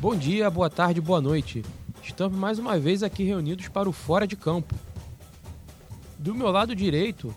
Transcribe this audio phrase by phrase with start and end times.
[0.00, 1.62] Bom dia, boa tarde, boa noite.
[2.02, 4.74] Estamos mais uma vez aqui reunidos para o Fora de Campo.
[6.18, 7.34] Do meu lado direito,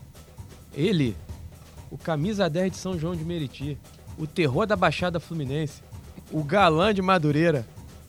[0.73, 1.13] ele,
[1.91, 3.77] o camisa 10 de São João de Meriti,
[4.17, 5.81] o terror da Baixada Fluminense,
[6.31, 7.67] o galã de Madureira,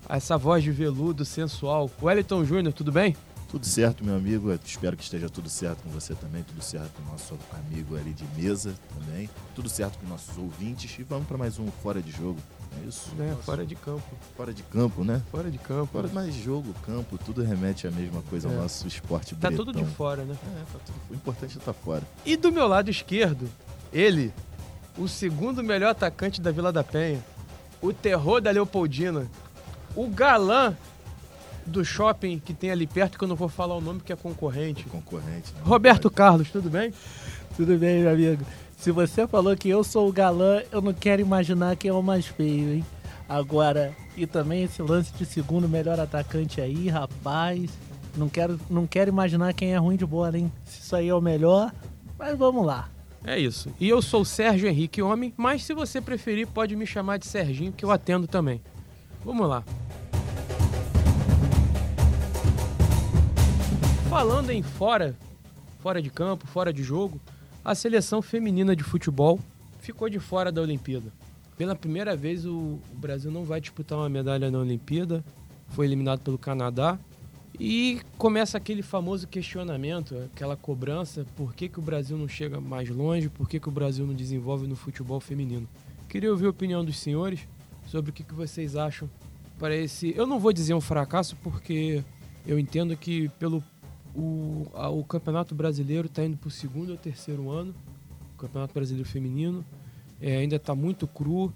[0.08, 1.90] essa voz de veludo sensual.
[2.00, 3.16] Wellington Júnior, tudo bem?
[3.50, 4.50] Tudo certo, meu amigo.
[4.50, 6.44] Eu espero que esteja tudo certo com você também.
[6.44, 9.28] Tudo certo com o nosso amigo ali de mesa também.
[9.54, 10.96] Tudo certo com nossos ouvintes.
[10.98, 12.38] E vamos para mais um Fora de Jogo.
[12.82, 13.10] É isso?
[13.18, 13.42] É, nosso...
[13.42, 14.16] fora de campo.
[14.36, 15.22] Fora de campo, né?
[15.30, 15.92] Fora de campo.
[15.92, 18.56] Fora mais jogo, campo, tudo remete à mesma coisa ao é.
[18.58, 20.36] nosso esporte Tá tudo de fora, né?
[20.56, 20.96] É, tá tudo.
[21.10, 22.02] O importante é estar tá fora.
[22.24, 23.48] E do meu lado esquerdo,
[23.92, 24.32] ele,
[24.96, 27.24] o segundo melhor atacante da Vila da Penha,
[27.80, 29.30] o terror da Leopoldina,
[29.94, 30.76] o galã
[31.66, 34.16] do shopping que tem ali perto, que eu não vou falar o nome, que é
[34.16, 34.84] concorrente.
[34.86, 35.52] É concorrente.
[35.52, 35.60] Né?
[35.64, 36.92] Roberto Carlos, tudo bem?
[37.56, 38.44] Tudo bem, meu amigo.
[38.84, 42.02] Se você falou que eu sou o galã, eu não quero imaginar quem é o
[42.02, 42.84] mais feio, hein?
[43.26, 47.70] Agora, e também esse lance de segundo melhor atacante aí, rapaz.
[48.14, 50.52] Não quero, não quero imaginar quem é ruim de bola, hein?
[50.66, 51.72] Se isso aí é o melhor,
[52.18, 52.90] mas vamos lá.
[53.24, 53.72] É isso.
[53.80, 57.24] E eu sou o Sérgio Henrique Homem, mas se você preferir, pode me chamar de
[57.24, 58.60] Serginho, que eu atendo também.
[59.24, 59.64] Vamos lá.
[64.10, 65.16] Falando em fora,
[65.80, 67.18] fora de campo, fora de jogo,
[67.64, 69.40] a seleção feminina de futebol
[69.80, 71.10] ficou de fora da Olimpíada.
[71.56, 75.24] Pela primeira vez, o Brasil não vai disputar uma medalha na Olimpíada,
[75.68, 76.98] foi eliminado pelo Canadá.
[77.58, 82.90] E começa aquele famoso questionamento, aquela cobrança: por que, que o Brasil não chega mais
[82.90, 85.68] longe, por que, que o Brasil não desenvolve no futebol feminino?
[86.08, 87.46] Queria ouvir a opinião dos senhores
[87.86, 89.08] sobre o que, que vocês acham
[89.58, 90.12] para esse.
[90.16, 92.02] Eu não vou dizer um fracasso, porque
[92.44, 93.62] eu entendo que pelo
[94.14, 97.74] o, a, o Campeonato Brasileiro está indo para o segundo ou terceiro ano,
[98.34, 99.64] o Campeonato Brasileiro Feminino.
[100.20, 101.52] É, ainda está muito cru,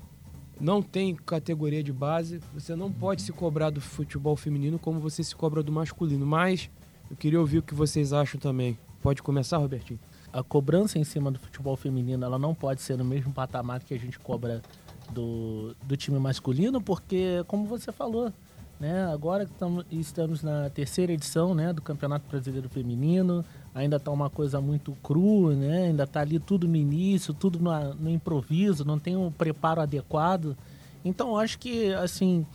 [0.61, 2.41] não tem categoria de base.
[2.53, 6.27] Você não pode se cobrar do futebol feminino como você se cobra do masculino.
[6.27, 6.69] Mas
[7.11, 8.77] eu queria ouvir o que vocês acham também.
[9.01, 10.01] Pode começar, Robertinho?
[10.33, 13.95] A cobrança em cima do futebol feminino ela não pode ser no mesmo patamar que
[13.95, 14.61] a gente cobra
[15.11, 18.33] do, do time masculino, porque, como você falou,
[18.79, 19.11] né?
[19.13, 23.45] Agora estamos, estamos na terceira edição né, do Campeonato Brasileiro Feminino,
[23.75, 25.87] ainda está uma coisa muito crua, né?
[25.87, 30.57] ainda está ali tudo no início, tudo no, no, improviso, não tem um preparo adequado.
[31.05, 32.47] Então, acho que assim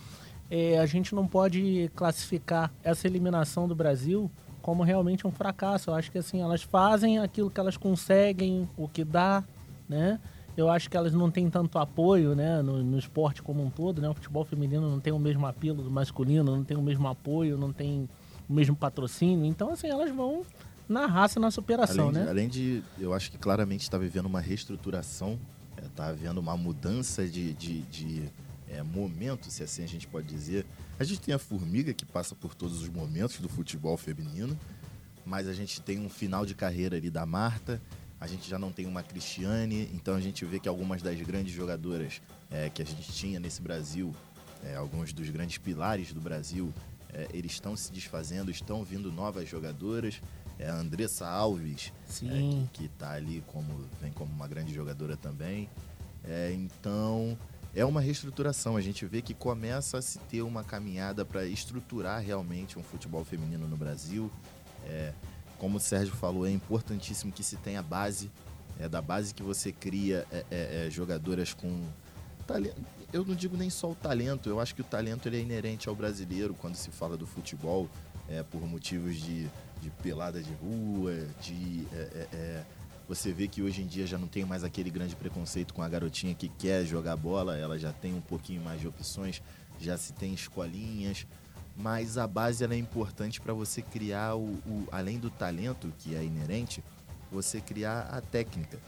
[0.50, 4.30] é, a gente não pode classificar essa eliminação do Brasil
[4.62, 5.90] como realmente um fracasso.
[5.90, 9.44] Eu acho que assim elas fazem aquilo que elas conseguem, o que dá,
[9.90, 10.20] né?
[10.56, 14.02] Eu acho que elas não têm tanto apoio, né, no, no, esporte como um todo,
[14.02, 14.10] né?
[14.10, 17.58] O futebol feminino não tem o mesmo apelo do masculino, não tem o mesmo apoio,
[17.58, 18.08] não tem
[18.48, 19.46] o mesmo patrocínio.
[19.46, 20.44] Então, assim, elas vão
[20.88, 22.30] na raça, na superação, além de, né?
[22.30, 25.40] Além de, eu acho que claramente está vivendo uma reestruturação,
[25.84, 28.24] está é, havendo uma mudança de, de, de
[28.70, 30.66] é, momento, se assim a gente pode dizer.
[31.00, 34.58] A gente tem a formiga que passa por todos os momentos do futebol feminino,
[35.26, 37.82] mas a gente tem um final de carreira ali da Marta,
[38.24, 41.54] a gente já não tem uma Cristiane, então a gente vê que algumas das grandes
[41.54, 44.16] jogadoras é, que a gente tinha nesse Brasil,
[44.64, 46.74] é, alguns dos grandes pilares do Brasil,
[47.14, 50.22] é, eles estão se desfazendo, estão vindo novas jogadoras.
[50.58, 51.92] É a Andressa Alves,
[52.24, 55.70] é, que está ali como vem como uma grande jogadora também.
[56.24, 57.38] É, então
[57.76, 58.78] é uma reestruturação.
[58.78, 63.26] A gente vê que começa a se ter uma caminhada para estruturar realmente um futebol
[63.26, 64.32] feminino no Brasil.
[64.86, 65.12] É,
[65.64, 68.30] como o Sérgio falou, é importantíssimo que se tenha base.
[68.78, 71.88] É da base que você cria é, é, é, jogadoras com
[72.46, 72.76] talento.
[73.14, 75.88] Eu não digo nem só o talento, eu acho que o talento ele é inerente
[75.88, 77.88] ao brasileiro quando se fala do futebol,
[78.28, 79.48] é, por motivos de,
[79.82, 81.88] de pelada de rua, de.
[81.94, 82.66] É,
[83.08, 85.88] você vê que hoje em dia já não tem mais aquele grande preconceito com a
[85.88, 89.42] garotinha que quer jogar bola, ela já tem um pouquinho mais de opções,
[89.80, 91.26] já se tem escolinhas,
[91.76, 96.24] mas a base é importante para você criar o, o, além do talento que é
[96.24, 96.84] inerente,
[97.32, 98.80] você criar a técnica,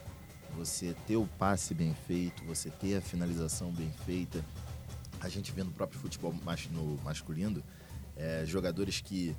[0.55, 4.43] você ter o passe bem feito, você ter a finalização bem feita.
[5.19, 6.33] A gente vê no próprio futebol
[6.71, 7.63] no masculino
[8.15, 9.35] é, jogadores que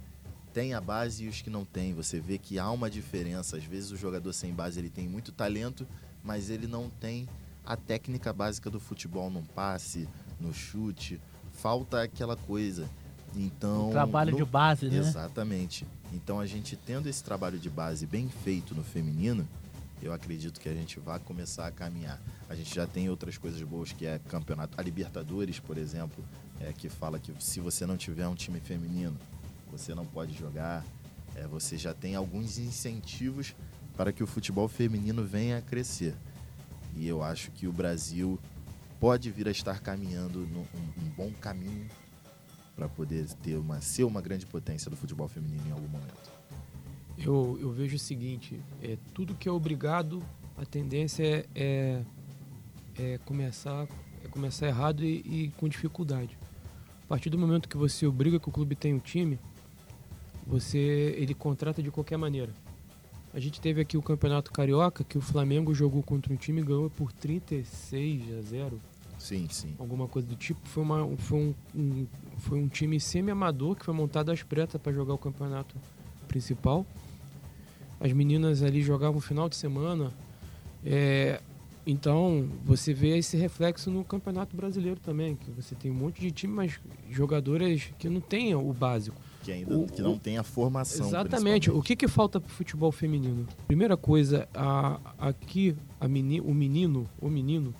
[0.53, 1.95] têm a base e os que não têm.
[1.95, 3.57] Você vê que há uma diferença.
[3.57, 5.87] Às vezes o jogador sem base ele tem muito talento,
[6.23, 7.29] mas ele não tem
[7.65, 10.09] a técnica básica do futebol no passe,
[10.41, 11.21] no chute.
[11.53, 12.89] Falta aquela coisa.
[13.37, 14.39] Então, trabalho no...
[14.39, 14.97] de base, né?
[14.97, 15.87] Exatamente.
[16.13, 19.47] Então a gente tendo esse trabalho de base bem feito no feminino,
[20.03, 22.19] eu acredito que a gente vai começar a caminhar.
[22.49, 26.25] A gente já tem outras coisas boas que é campeonato, a Libertadores, por exemplo,
[26.61, 29.17] é, que fala que se você não tiver um time feminino,
[29.71, 30.85] você não pode jogar.
[31.35, 33.55] É, você já tem alguns incentivos
[33.97, 36.15] para que o futebol feminino venha a crescer.
[36.95, 38.39] E eu acho que o Brasil
[38.99, 41.87] pode vir a estar caminhando num um bom caminho
[42.77, 46.31] para poder ter uma, ser uma grande potência do futebol feminino em algum momento?
[47.19, 50.23] Eu, eu vejo o seguinte, é, tudo que é obrigado,
[50.57, 52.03] a tendência é, é,
[52.99, 53.89] é começar,
[54.23, 56.39] é começar errado e, e, com dificuldade.
[57.05, 59.39] A partir do momento que você obriga que o clube tenha um time,
[60.47, 62.53] você ele contrata de qualquer maneira.
[63.33, 66.65] A gente teve aqui o Campeonato Carioca, que o Flamengo jogou contra um time e
[66.65, 68.81] ganhou por 36 a 0.
[69.19, 69.75] Sim, sim.
[69.79, 70.61] Alguma coisa do tipo.
[70.69, 72.07] Foi, uma, foi, um, um
[72.39, 75.77] foi um time semi-amador que foi montado às pretas para jogar o campeonato
[76.29, 76.87] principal.
[77.99, 80.13] As meninas ali jogavam final de semana.
[80.85, 81.41] É,
[81.87, 86.33] então, você vê esse reflexo no Campeonato Brasileiro também, que você tem um monte de
[86.33, 89.17] time, mas jogadoras que não têm o básico.
[89.45, 91.07] Que ainda o, que não tem a formação.
[91.07, 91.71] Exatamente.
[91.71, 93.47] O que, que falta para o futebol feminino?
[93.69, 97.73] Primeira coisa, a, aqui a meni, o menino, o menino,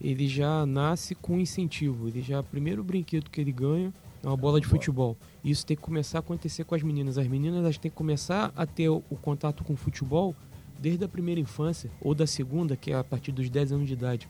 [0.00, 2.08] ele já nasce com incentivo.
[2.08, 5.16] Ele já, primeiro brinquedo que ele ganha é uma bola de futebol.
[5.44, 7.18] Isso tem que começar a acontecer com as meninas.
[7.18, 10.34] As meninas elas têm que começar a ter o, o contato com o futebol
[10.78, 13.94] desde a primeira infância ou da segunda, que é a partir dos 10 anos de
[13.94, 14.28] idade.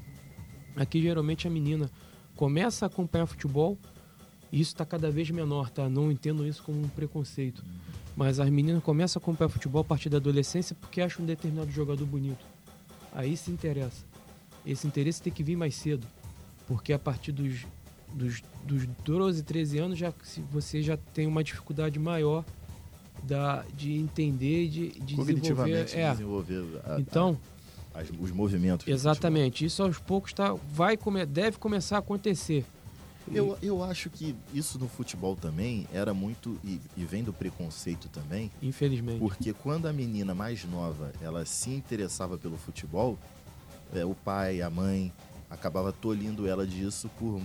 [0.76, 1.90] Aqui geralmente a menina
[2.36, 3.78] começa a acompanhar futebol,
[4.52, 5.88] e isso está cada vez menor, tá?
[5.88, 7.64] Não entendo isso como um preconceito.
[8.14, 11.70] Mas as meninas começam a acompanhar futebol a partir da adolescência porque acham um determinado
[11.70, 12.44] jogador bonito.
[13.12, 14.04] Aí se interessa.
[14.66, 16.06] Esse interesse tem que vir mais cedo.
[16.66, 17.64] Porque a partir dos,
[18.12, 20.12] dos, dos 12, 13 anos já,
[20.50, 22.44] você já tem uma dificuldade maior
[23.22, 25.88] da, de entender, de, de desenvolver.
[25.94, 26.10] É.
[26.10, 27.38] desenvolver a, então,
[27.94, 28.86] a, os movimentos.
[28.88, 29.64] Exatamente.
[29.64, 30.98] Isso aos poucos tá, vai
[31.28, 32.64] deve começar a acontecer.
[33.32, 36.58] Eu, eu acho que isso no futebol também era muito.
[36.64, 38.50] E, e vem do preconceito também.
[38.62, 39.18] Infelizmente.
[39.18, 43.18] Porque quando a menina mais nova ela se interessava pelo futebol,
[43.94, 45.12] é, o pai, a mãe,
[45.50, 47.41] acabava tolhindo ela disso por.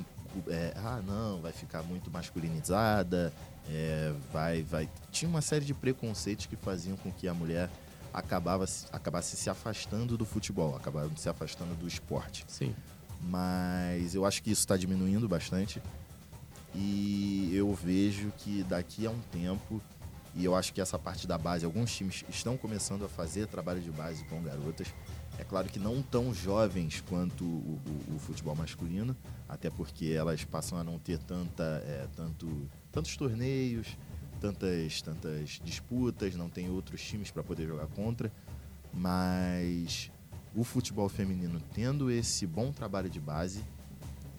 [0.47, 3.33] É, ah, não, vai ficar muito masculinizada,
[3.69, 4.89] é, vai, vai.
[5.11, 7.69] Tinha uma série de preconceitos que faziam com que a mulher
[8.13, 12.45] acabava, acabasse se afastando do futebol, acabava se afastando do esporte.
[12.47, 12.73] Sim.
[13.21, 15.81] Mas eu acho que isso está diminuindo bastante.
[16.73, 19.81] E eu vejo que daqui a um tempo,
[20.33, 23.81] e eu acho que essa parte da base, alguns times estão começando a fazer trabalho
[23.81, 24.87] de base com garotas.
[25.41, 29.17] É claro que não tão jovens quanto o, o, o futebol masculino,
[29.49, 33.97] até porque elas passam a não ter tanta, é, tanto, tantos torneios,
[34.39, 38.31] tantas, tantas disputas, não tem outros times para poder jogar contra.
[38.93, 40.11] Mas
[40.55, 43.63] o futebol feminino tendo esse bom trabalho de base,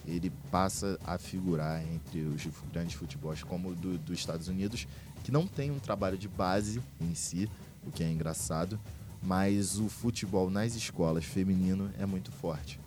[0.06, 4.86] ele passa a figurar entre os grandes futebols como do, dos Estados Unidos,
[5.24, 7.50] que não tem um trabalho de base em si,
[7.84, 8.78] o que é engraçado,
[9.22, 12.80] mas o futebol nas escolas feminino é muito forte.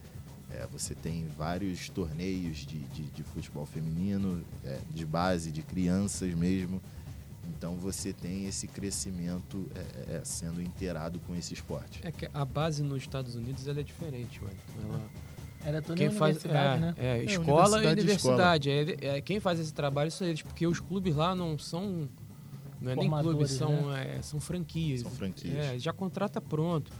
[0.52, 6.34] É, você tem vários torneios de, de, de futebol feminino, é, de base, de crianças
[6.34, 6.82] mesmo,
[7.50, 12.02] então você tem esse crescimento é, é, é, sendo inteirado com esse esporte.
[12.04, 14.56] É que a base nos Estados Unidos ela é diferente, mano.
[14.84, 15.02] Ela,
[15.64, 16.94] Era toda quem faz, é, né?
[16.98, 18.70] É, é escola e universidade.
[18.70, 22.08] É, quem faz esse trabalho são eles, porque os clubes lá não são.
[22.86, 24.20] Não é nem clubes, são, né?
[24.22, 25.02] são franquias.
[25.02, 25.82] São franquias.
[25.82, 26.92] já contrata pronto.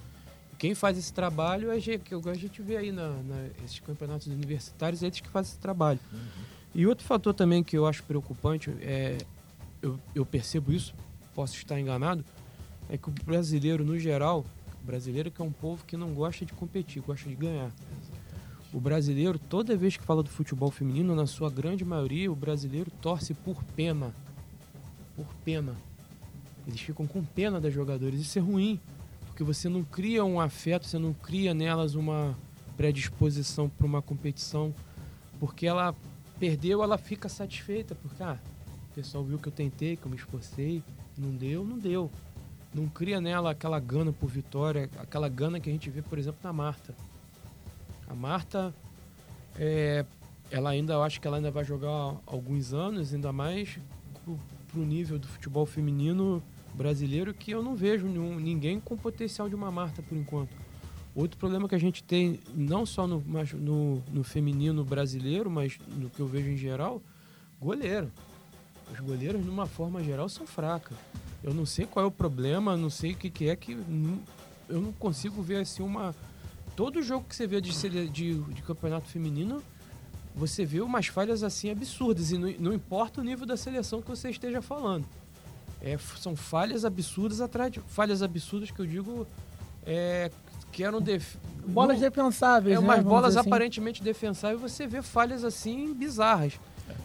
[0.58, 5.04] Quem faz esse trabalho é que a gente vê aí na, na, esses campeonatos universitários,
[5.04, 6.00] é eles que fazem esse trabalho.
[6.12, 6.20] Uhum.
[6.74, 9.18] E outro fator também que eu acho preocupante é
[9.82, 10.96] eu, eu percebo isso,
[11.36, 12.26] posso estar enganado,
[12.90, 14.44] é que o brasileiro, no geral,
[14.82, 17.72] o brasileiro que é um povo que não gosta de competir, gosta de ganhar.
[18.74, 22.92] O brasileiro, toda vez que fala do futebol feminino, na sua grande maioria, o brasileiro
[23.02, 24.14] torce por pena.
[25.16, 25.76] Por pena.
[26.68, 28.20] Eles ficam com pena das jogadoras.
[28.20, 28.80] Isso é ruim,
[29.28, 32.36] porque você não cria um afeto, você não cria nelas uma
[32.76, 34.74] predisposição para uma competição,
[35.40, 35.96] porque ela
[36.40, 38.38] perdeu, ela fica satisfeita, porque ah,
[38.92, 40.84] o pessoal viu que eu tentei, que eu me esforcei,
[41.18, 42.12] não deu, não deu.
[42.74, 46.40] Não cria nela aquela gana por vitória, aquela gana que a gente vê, por exemplo,
[46.44, 46.94] na Marta.
[48.08, 48.74] A Marta,
[49.58, 50.06] é,
[50.52, 53.80] ela ainda, eu acho que ela ainda vai jogar alguns anos, ainda mais
[54.80, 56.42] o nível do futebol feminino
[56.74, 60.56] brasileiro, que eu não vejo nenhum, ninguém com potencial de uma Marta por enquanto.
[61.16, 66.10] Outro problema que a gente tem, não só no, no, no feminino brasileiro, mas no
[66.10, 67.02] que eu vejo em geral,
[67.60, 68.12] goleiro.
[68.92, 70.96] Os goleiros, de uma forma geral, são fracos.
[71.42, 73.72] Eu não sei qual é o problema, não sei o que, que é que.
[74.68, 76.14] eu não consigo ver assim uma.
[76.76, 77.72] Todo jogo que você vê de,
[78.10, 79.64] de, de campeonato feminino,
[80.36, 82.32] você vê umas falhas assim absurdas.
[82.32, 85.06] E não, não, importa o nível da seleção que você esteja falando.
[85.82, 87.80] É, são falhas absurdas atrás de.
[87.88, 89.26] Falhas absurdas que eu digo.
[89.86, 90.30] É,
[90.72, 91.36] que eram def...
[91.66, 92.86] bolas não, defensáveis, é né?
[92.86, 93.48] umas bolas assim.
[93.48, 96.60] aparentemente defensáveis, você vê falhas assim bizarras.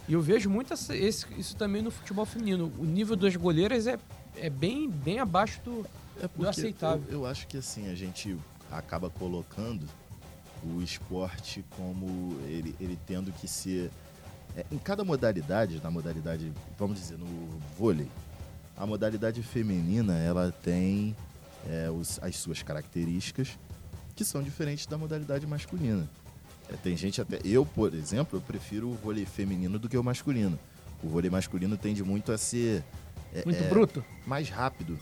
[0.08, 2.72] E eu vejo muito essa- esse- isso também no futebol feminino.
[2.78, 3.96] O nível das goleiras é,
[4.36, 5.86] é bem, bem abaixo do.
[6.20, 7.04] É porque aceitável.
[7.08, 8.36] Eu, eu acho que assim, a gente
[8.72, 9.86] acaba colocando
[10.64, 13.90] o esporte como ele, ele tendo que ser.
[14.56, 17.26] é, em cada modalidade, na modalidade, vamos dizer, no
[17.78, 18.08] vôlei,
[18.76, 21.14] a modalidade feminina ela tem
[21.68, 23.58] é, os- as suas características
[24.16, 26.08] que são diferentes da modalidade masculina.
[26.68, 27.38] É, tem gente até.
[27.44, 30.58] Eu, por exemplo, eu prefiro o vôlei feminino do que o masculino.
[31.02, 32.82] O vôlei masculino tende muito a ser
[33.32, 34.04] é, Muito é, bruto.
[34.26, 34.98] mais rápido.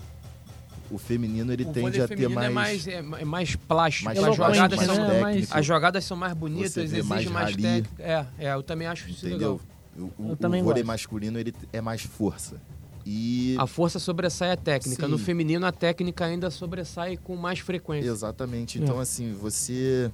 [0.91, 4.05] O feminino ele o tende a ter feminino mais, é mais, é, é mais plástico.
[4.07, 4.87] mais as, jogadas né?
[4.87, 5.59] são, Mais- técnico.
[5.59, 7.91] as jogadas são mais bonitas, exigem mais mais, técnica.
[7.99, 9.61] É, é, eu também acho isso entendeu?
[9.97, 10.09] legal.
[10.19, 10.87] O, o- Eu o também vôlei gosto.
[10.87, 12.61] masculino ele é mais força.
[13.05, 15.05] E A força sobressai a técnica.
[15.07, 15.11] Sim.
[15.11, 18.09] No feminino, a técnica ainda sobressai com mais frequência.
[18.11, 18.79] exatamente.
[18.79, 18.83] É.
[18.83, 20.11] Então assim, você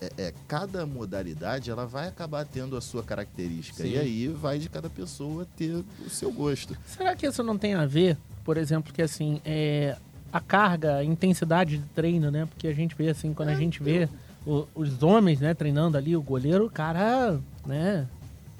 [0.00, 3.90] é, é, cada modalidade ela vai acabar tendo a sua característica Sim.
[3.90, 6.76] e aí vai de cada pessoa ter o seu gosto.
[6.86, 9.96] Será que isso não tem a ver, por exemplo, que assim, é,
[10.32, 12.46] a carga, a intensidade de treino, né?
[12.46, 14.08] Porque a gente vê assim, quando a É, gente vê
[14.46, 18.06] o- os homens, né, treinando ali, o goleiro, o cara, né,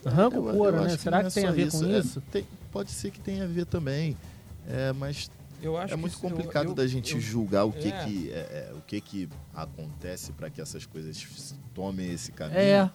[0.05, 0.97] arranca o Eu- couro, eu né?
[0.97, 2.23] Será não que, é tem a ver com É, isso?
[2.33, 4.17] tem- pode ser que tenha a ver também.
[4.69, 5.31] É, mas
[5.63, 8.05] Eu acho é que muito eu- complicado eu- da gente eu- julgar o que é.
[8.05, 8.35] que é,
[8.71, 12.59] é, o que que acontece para que essas coisas tomem esse caminho.
[12.59, 12.91] É,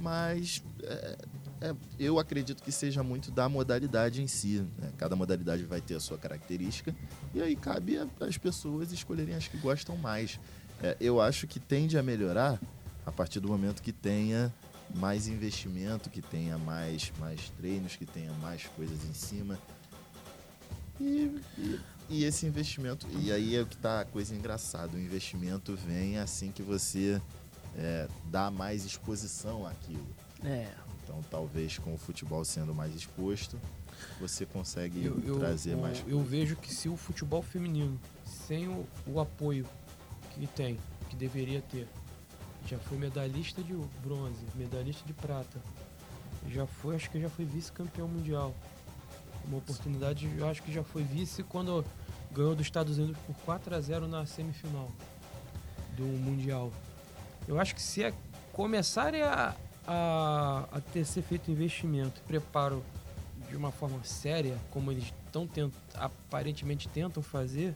[0.00, 1.16] mas é,
[1.60, 4.64] é, eu acredito que seja muito da modalidade em si.
[4.78, 4.92] né?
[4.96, 6.94] Cada modalidade vai ter a sua característica
[7.34, 10.38] e aí cabe às pessoas escolherem as que gostam mais.
[10.82, 12.60] É, eu acho que tende a melhorar
[13.06, 14.52] a partir do momento que tenha
[14.94, 19.58] mais investimento, que tenha mais, mais treinos, que tenha mais coisas em cima.
[21.02, 25.00] E, e- e esse investimento, e aí é o que tá a coisa engraçada, o
[25.00, 27.20] investimento vem assim que você
[27.74, 30.06] é, dá mais exposição àquilo.
[30.44, 30.68] é.
[31.04, 33.58] Então, talvez com o futebol sendo mais exposto,
[34.20, 38.68] você consegue Eu, eu- trazer o- mais eu vejo que se o futebol feminino, sem
[38.68, 39.66] o, o apoio
[40.30, 40.78] que tem,
[41.10, 41.88] que deveria ter,
[42.66, 45.60] já foi medalhista de bronze, medalhista de prata,
[46.48, 48.54] já foi, acho que já foi vice-campeão mundial.
[49.46, 51.84] Uma oportunidade, eu acho que já foi vice quando
[52.30, 54.90] ganhou dos Estados Unidos por 4 a 0 na semifinal
[55.96, 56.72] do Mundial.
[57.46, 58.14] Eu acho que se é
[58.52, 59.54] começarem a,
[59.86, 62.82] a, a ter ser feito investimento e preparo
[63.50, 67.74] de uma forma séria, como eles estão tent, aparentemente tentam fazer,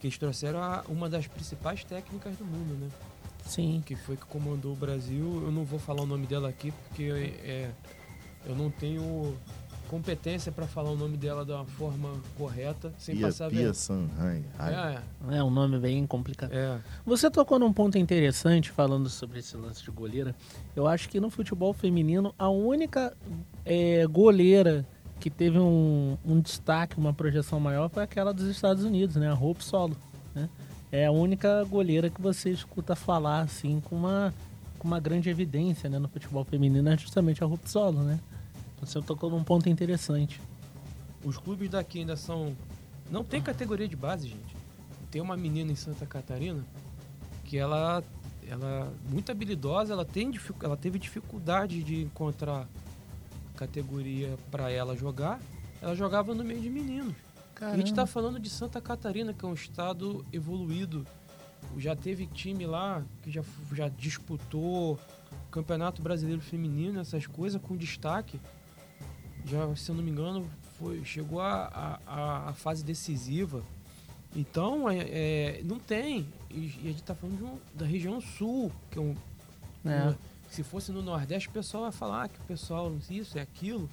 [0.00, 2.88] que eles trouxeram a- uma das principais técnicas do mundo, né?
[3.44, 3.82] Sim.
[3.86, 5.42] Que foi que comandou o Brasil.
[5.44, 7.04] Eu não vou falar o nome dela aqui porque
[7.44, 7.70] é,
[8.44, 9.36] eu não tenho
[9.88, 13.74] competência para falar o nome dela de uma forma correta, sem Pia, passar Pia vergonha.
[13.74, 14.44] Sanhai.
[15.30, 16.52] É, É um nome bem complicado.
[16.52, 16.78] é.
[17.04, 20.34] Você tocou num ponto interessante falando sobre esse lance de goleira.
[20.76, 23.16] Eu acho que no futebol feminino, a única
[23.64, 24.86] é, goleira
[25.18, 29.28] que teve um, um destaque, uma projeção maior foi aquela dos Estados Unidos, né?
[29.28, 29.96] A Hope Solo.
[30.34, 30.48] Né?
[30.92, 34.32] É a única goleira que você escuta falar assim com uma,
[34.78, 35.98] com uma grande evidência né?
[35.98, 38.20] no futebol feminino, é justamente a Hope Solo, né?
[38.80, 40.40] Você tocou num ponto interessante.
[41.24, 42.56] Os clubes daqui ainda são.
[43.10, 44.56] Não tem categoria de base, gente.
[45.10, 46.64] Tem uma menina em Santa Catarina
[47.44, 48.04] que ela,
[48.46, 50.30] ela muito habilidosa, ela, tem,
[50.62, 52.68] ela teve dificuldade de encontrar
[53.56, 55.40] categoria para ela jogar.
[55.80, 57.14] Ela jogava no meio de meninos.
[57.60, 61.04] A gente tá falando de Santa Catarina, que é um estado evoluído.
[61.76, 63.42] Já teve time lá que já,
[63.72, 64.98] já disputou
[65.50, 68.40] Campeonato Brasileiro Feminino, essas coisas, com destaque.
[69.46, 73.62] Já, se eu não me engano, foi, chegou a, a, a- a fase decisiva.
[74.36, 76.28] Então, é, é, não tem.
[76.50, 79.16] E, e a gente tá falando de um- da região sul, que é um.
[79.84, 80.14] É.
[80.50, 83.88] Se fosse no Nordeste, o pessoal vai falar que o pessoal isso é aquilo.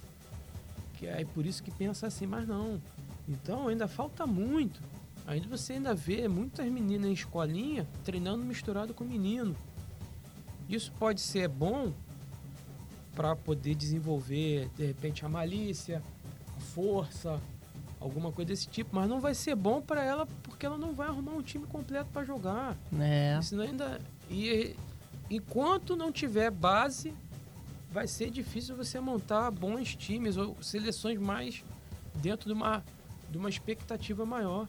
[0.94, 2.80] Que é por isso que pensa assim, mas não.
[3.28, 4.80] Então ainda falta muito.
[5.26, 9.54] Ainda você ainda vê muitas meninas em escolinha treinando misturado com menino.
[10.68, 11.92] Isso pode ser bom
[13.16, 16.02] para poder desenvolver de repente a malícia,
[16.54, 17.40] a força,
[17.98, 21.08] alguma coisa desse tipo, mas não vai ser bom para ela porque ela não vai
[21.08, 22.76] arrumar um time completo para jogar.
[23.00, 23.40] É.
[23.42, 23.98] Senão ainda
[24.30, 24.76] e
[25.30, 27.12] enquanto não tiver base,
[27.90, 31.64] vai ser difícil você montar bons times ou seleções mais
[32.14, 32.84] dentro de uma
[33.30, 34.68] de uma expectativa maior.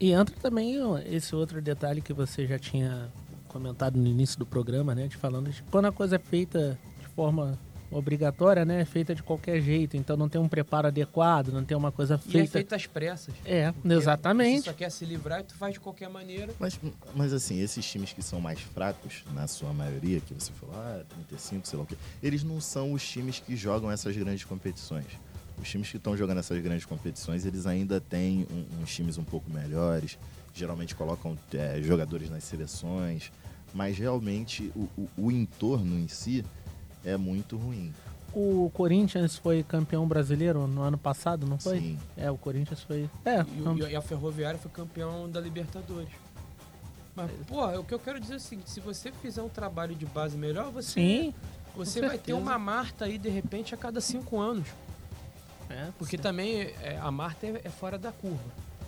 [0.00, 3.08] E entra também esse outro detalhe que você já tinha
[3.46, 5.06] comentado no início do programa, né?
[5.06, 6.78] De falando de quando a coisa é feita
[7.18, 7.58] forma
[7.90, 11.76] obrigatória, né, é feita de qualquer jeito, então não tem um preparo adequado, não tem
[11.76, 12.76] uma coisa E é feita.
[12.76, 13.34] às pressas.
[13.44, 14.62] É, Porque Você exatamente.
[14.66, 16.52] só quer se livrar e tu faz de qualquer maneira.
[16.60, 16.78] Mas,
[17.16, 21.00] mas assim, esses times que são mais fracos, na sua maioria, que você falou, ah,
[21.08, 25.06] 35, sei lá o quê, eles não são os times que jogam essas grandes competições.
[25.60, 29.24] Os times que estão jogando essas grandes competições, eles ainda têm um- uns times um
[29.24, 30.16] pouco melhores,
[30.54, 33.32] geralmente colocam é, jogadores nas seleções,
[33.74, 36.44] mas realmente o, o- o entorno em si
[37.04, 37.92] é muito ruim.
[38.34, 41.78] O Corinthians foi campeão brasileiro no ano passado, não foi?
[41.80, 41.98] Sim.
[42.16, 43.08] É, o Corinthians foi.
[43.24, 46.10] É, E, o- e a Ferroviária foi campeão da Libertadores.
[47.16, 49.94] Mas, pô, o que eu quero dizer é o seguinte, se você fizer um trabalho
[49.94, 51.34] de base melhor, você, sim.
[51.74, 54.68] você vai ter uma Marta aí, de repente, a cada cinco anos.
[55.70, 56.22] É, Porque sim.
[56.22, 58.44] também é, a Marta é, é fora da curva.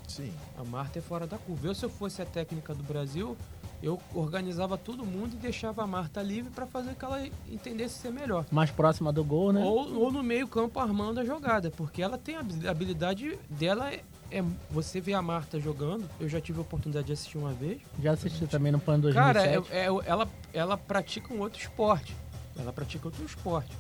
[0.07, 0.33] Sim.
[0.59, 1.67] A Marta é fora da curva.
[1.69, 3.37] Eu, se eu fosse a técnica do Brasil,
[3.83, 8.11] eu organizava todo mundo e deixava a Marta livre para fazer que ela entendesse ser
[8.11, 8.45] melhor.
[8.51, 9.63] mais próxima do gol, né?
[9.65, 13.39] Ou, ou no meio campo armando a jogada, porque ela tem a habi- a habilidade
[13.49, 16.05] dela é, é- você vê a Marta jogando.
[16.21, 17.81] Eu já tive a oportunidade de assistir uma vez.
[18.03, 19.35] Já assisti também no PAN 2007.
[19.35, 22.15] Cara, é- é- ela, ela pratica um outro esporte.
[22.59, 23.75] Ela pratica outro esporte.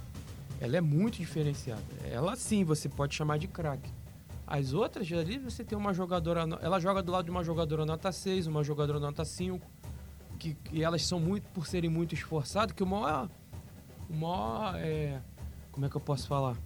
[0.60, 1.82] Ela é muito diferenciada.
[2.10, 3.90] Ela sim, você pode chamar de craque.
[4.46, 6.40] As outras ali, você tem uma jogadora.
[6.60, 9.64] Ela joga do lado de uma jogadora nota 6, uma jogadora nota 5.
[10.40, 13.28] Que, que elas são muito, por serem muito esforçadas, que o maior.
[14.08, 14.74] O maior.
[14.76, 15.20] É,
[15.70, 16.56] como é que eu posso falar?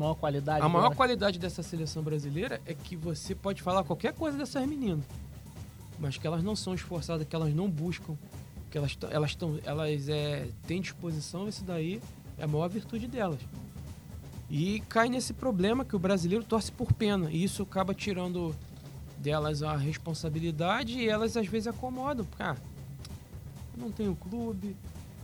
[0.00, 0.64] maior qualidade.
[0.64, 0.94] A maior dela.
[0.94, 5.04] qualidade dessa seleção brasileira é que você pode falar qualquer coisa dessas meninas,
[5.98, 8.16] mas que elas não são esforçadas, que elas não buscam,
[8.70, 12.00] que elas elas estão elas é, têm disposição, isso daí
[12.38, 13.40] é a maior virtude delas.
[14.48, 18.54] E cai nesse problema que o brasileiro torce por pena, e isso acaba tirando
[19.18, 22.56] delas a responsabilidade e elas às vezes acomodam, porque ah,
[23.80, 24.76] não tenho clube,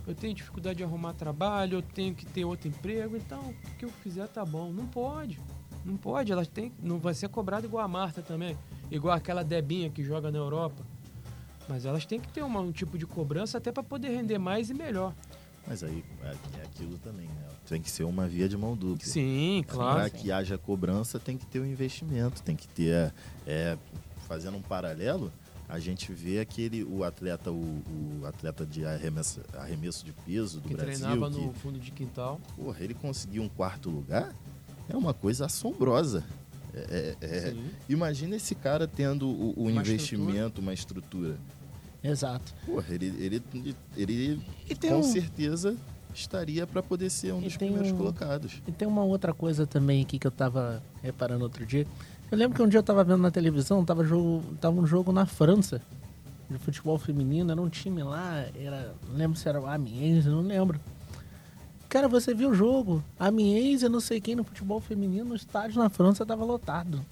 [0.05, 3.85] eu tenho dificuldade de arrumar trabalho, eu tenho que ter outro emprego, então o que
[3.85, 4.71] eu fizer tá bom.
[4.71, 5.39] Não pode.
[5.85, 8.57] Não pode, elas têm, não vai ser cobrado igual a Marta também,
[8.91, 10.83] igual aquela Debinha que joga na Europa.
[11.69, 14.69] Mas elas têm que ter uma- um tipo de cobrança até para poder render mais
[14.69, 15.13] e melhor.
[15.67, 17.43] Mas aí é é aquilo também, né?
[17.67, 19.05] Tem que ser uma via de mão dupla.
[19.05, 19.95] Sim, claro.
[19.99, 23.13] Para que haja cobrança, tem que ter um investimento, tem que ter.
[23.45, 23.77] é,
[24.27, 25.31] fazendo um paralelo,
[25.69, 27.55] a gente vê aquele o atleta, o,
[28.21, 31.91] o atleta de arremesso, arremesso de peso do Que Brasil, treinava que, no fundo de
[31.91, 32.39] quintal.
[32.55, 34.33] porra, ele conseguiu um quarto lugar,
[34.89, 36.23] é uma coisa assombrosa.
[36.73, 37.55] É, é- é-
[37.89, 41.37] imagina esse cara tendo o, o Uma investimento, uma estrutura.
[42.03, 42.53] Exato.
[42.65, 43.43] Porra, ele, ele,
[43.97, 45.75] ele E tem com um- certeza
[46.13, 48.61] estaria para poder ser um E dos primeiros um- colocados.
[48.67, 51.85] E tem uma outra coisa também aqui que eu tava reparando outro dia.
[52.31, 55.11] Eu lembro que um dia eu tava vendo na televisão, tava, jogo, tava um jogo
[55.11, 55.81] na França
[56.49, 60.41] de futebol feminino, era um time lá, era, não lembro se era o Amiens, não
[60.41, 60.79] lembro.
[61.89, 65.81] Cara, você viu o jogo, Amiens e não sei quem no futebol feminino, no estádio
[65.81, 67.03] na França tava lotado.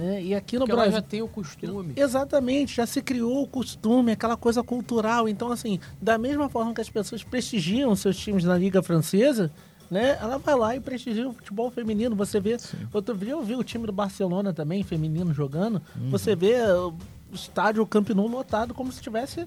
[0.00, 0.92] É, e aqui no Porque Brasil.
[0.92, 1.92] já tem o costume.
[1.96, 5.28] Exatamente, já se criou o costume, aquela coisa cultural.
[5.28, 9.52] Então, assim, da mesma forma que as pessoas prestigiam seus times na Liga Francesa,
[9.90, 10.18] né?
[10.20, 12.14] Ela vai lá e prestigia o futebol feminino.
[12.16, 12.56] Você vê.
[12.92, 15.80] Outro dia eu vi o time do Barcelona também, feminino, jogando.
[16.10, 16.88] Você vê uh,
[17.32, 19.46] o estádio Camp Nou lotado como se tivesse.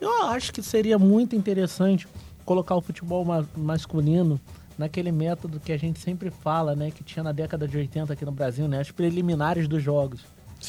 [0.00, 2.06] Eu acho que seria muito interessante
[2.44, 4.40] colocar o futebol ma- masculino
[4.76, 6.90] naquele método que a gente sempre fala, né?
[6.90, 8.80] Que tinha na década de 80 aqui no Brasil, né?
[8.80, 10.20] As preliminares dos jogos.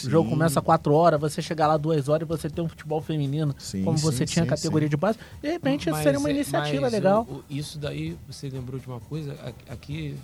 [0.04, 0.36] O jogo Sim.
[0.36, 3.84] começa 4 horas, você chegar lá 2 horas e você tem um futebol feminino, Sim,
[3.84, 5.18] como sim, você tinha sim, categoria de base.
[5.42, 7.26] De repente, isso Mas seria uma é- iniciativa mas legal.
[7.30, 9.34] o- o- isso daí, você lembrou de uma coisa?
[9.44, 10.16] A- Aqui,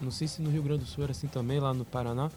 [0.00, 2.30] não sei se no Rio Grande do Sul era assim também, lá no Paraná.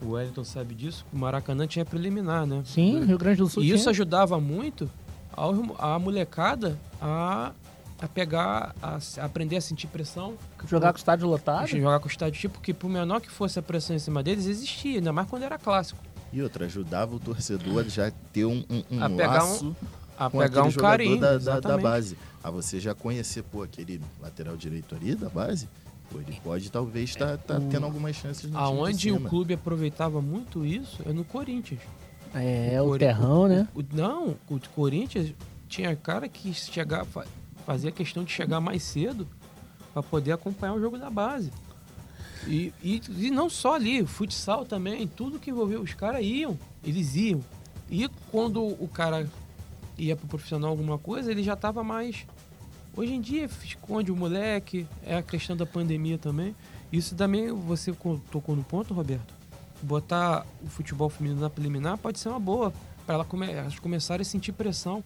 [0.00, 1.04] O Wellington sabe disso.
[1.12, 2.62] O Maracanã tinha preliminar, né?
[2.64, 3.90] Sim, Rio Grande do Sul E isso tinha.
[3.90, 4.88] ajudava muito
[5.32, 7.52] ao- a molecada a,
[8.00, 10.34] a pegar, a, a aprender a sentir pressão.
[10.66, 11.66] jogar com o estádio lotado.
[11.68, 14.46] Jogar com o estádio, tipo, que por menor que fosse a pressão em cima deles,
[14.46, 16.00] existia, ainda mais quando era clássico.
[16.32, 19.76] E outra, ajudava o torcedor a já ter um, um, um A pegar um- laço
[20.18, 21.20] A com pegar um jogador carinho.
[21.20, 22.16] da, da, da base.
[22.44, 25.68] A você já conhecer, pô, aquele lateral direito ali da base,
[26.10, 27.36] pô, ele pode talvez estar
[27.70, 31.80] tendo algumas chances no Aonde o clube aproveitava muito isso é no Corinthians.
[32.34, 33.66] É, o Cori- terrão, né?
[33.74, 35.32] O- não, o Corinthians
[35.66, 37.24] tinha cara que chegava,
[37.68, 39.28] fazia questão de chegar mais cedo
[39.92, 41.52] para poder acompanhar o jogo da base.
[42.46, 47.14] E, e, e não só ali, futsal também, tudo que envolveu os caras iam, eles
[47.14, 47.44] iam.
[47.90, 49.28] E quando o cara
[49.98, 52.24] ia pro profissional alguma coisa, ele já tava mais.
[52.96, 56.56] Hoje em dia esconde o moleque, é a questão da pandemia também.
[56.90, 59.34] Isso também você co- tocou no ponto, Roberto.
[59.82, 62.72] Botar o futebol feminino na preliminar pode ser uma boa
[63.04, 65.04] para ela come, elas começarem a sentir pressão.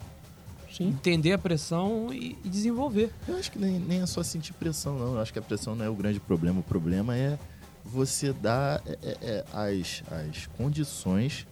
[0.77, 0.89] Sim.
[0.89, 3.11] entender a pressão e, e desenvolver.
[3.29, 5.15] Eu acho que nem, nem é só sentir pressão, não.
[5.15, 6.61] Eu acho que a pressão não é o grande problema.
[6.61, 7.39] O problema é
[7.85, 11.47] você dar é, é, é, as, as condições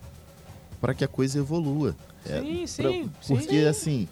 [0.81, 1.95] para que a coisa evolua.
[2.25, 3.67] É, Sim, pra- sim, porque sim.
[3.67, 4.09] assim,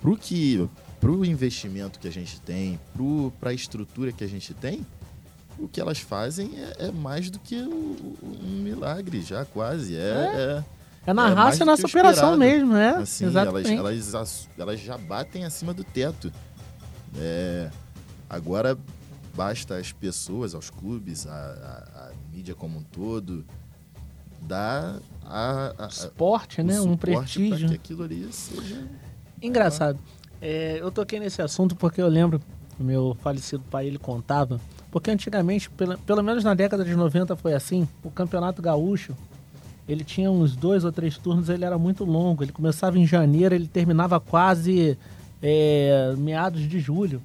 [0.00, 0.68] pro que
[1.00, 4.84] pro investimento que a gente tem, pro para a estrutura que a gente tem,
[5.58, 9.96] o que elas fazem é, é mais do que o- um milagre já quase.
[9.96, 10.64] É, é-
[11.06, 12.38] É na É raça e na superação esperado.
[12.38, 12.90] mesmo, né?
[12.96, 13.72] assim, elas, Exatamente.
[13.74, 16.32] elas, ass- elas já batem acima do teto.
[17.16, 17.70] É,
[18.28, 18.76] agora
[19.34, 23.44] basta às pessoas, aos clubes, a, a- a mídia como um todo,
[24.42, 26.80] dar a, a- Esporte, né?
[26.80, 27.68] Um prestígio.
[27.68, 28.84] que aquilo ali seja
[29.40, 29.98] Engraçado.
[30.40, 32.40] É, eu toquei nesse assunto porque eu lembro,
[32.78, 37.54] meu falecido pai, ele contava, porque antigamente, pelo, pelo menos na década de 90 foi
[37.54, 39.14] assim, o Campeonato Gaúcho,
[39.88, 43.54] ele tinha uns dois ou três turnos, ele era muito longo, ele começava em janeiro,
[43.54, 44.98] ele terminava quase
[45.42, 47.22] é, meados de julho.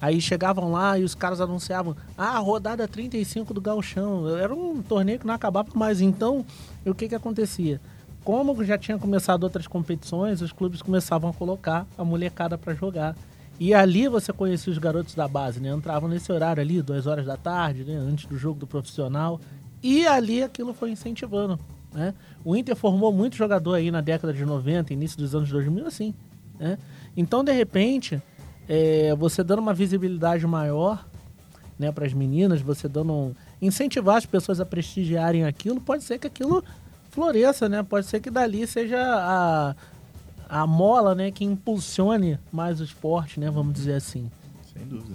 [0.00, 4.36] Aí chegavam lá e os caras anunciavam, ah, rodada 35 do Gauchão.
[4.36, 6.00] Era um torneio que não acabava mais.
[6.00, 6.44] Então,
[6.84, 7.80] o que que acontecia?
[8.22, 13.16] Como já tinha começado outras competições, os clubes começavam a colocar a molecada para jogar.
[13.58, 15.70] E ali você conhecia os garotos da base, né?
[15.70, 17.96] Entravam nesse horário ali, duas horas da tarde, né?
[17.96, 19.40] Antes do jogo do profissional.
[19.82, 21.58] E ali aquilo foi incentivando,
[21.94, 22.12] né?
[22.44, 26.14] O Inter formou muito jogador aí na década de 90, início dos anos 2000, assim,
[26.58, 26.76] né?
[27.16, 28.20] Então, de repente,
[28.68, 31.06] é, você dando uma visibilidade maior
[31.78, 36.18] né, para as meninas, você dando um, incentivar as pessoas a prestigiarem aquilo, pode ser
[36.18, 36.62] que aquilo
[37.10, 37.82] floresça, né?
[37.82, 39.76] Pode ser que dali seja a,
[40.48, 44.30] a mola, né, que impulsione mais o esporte, né, vamos dizer assim.
[44.72, 45.14] sem dúvida.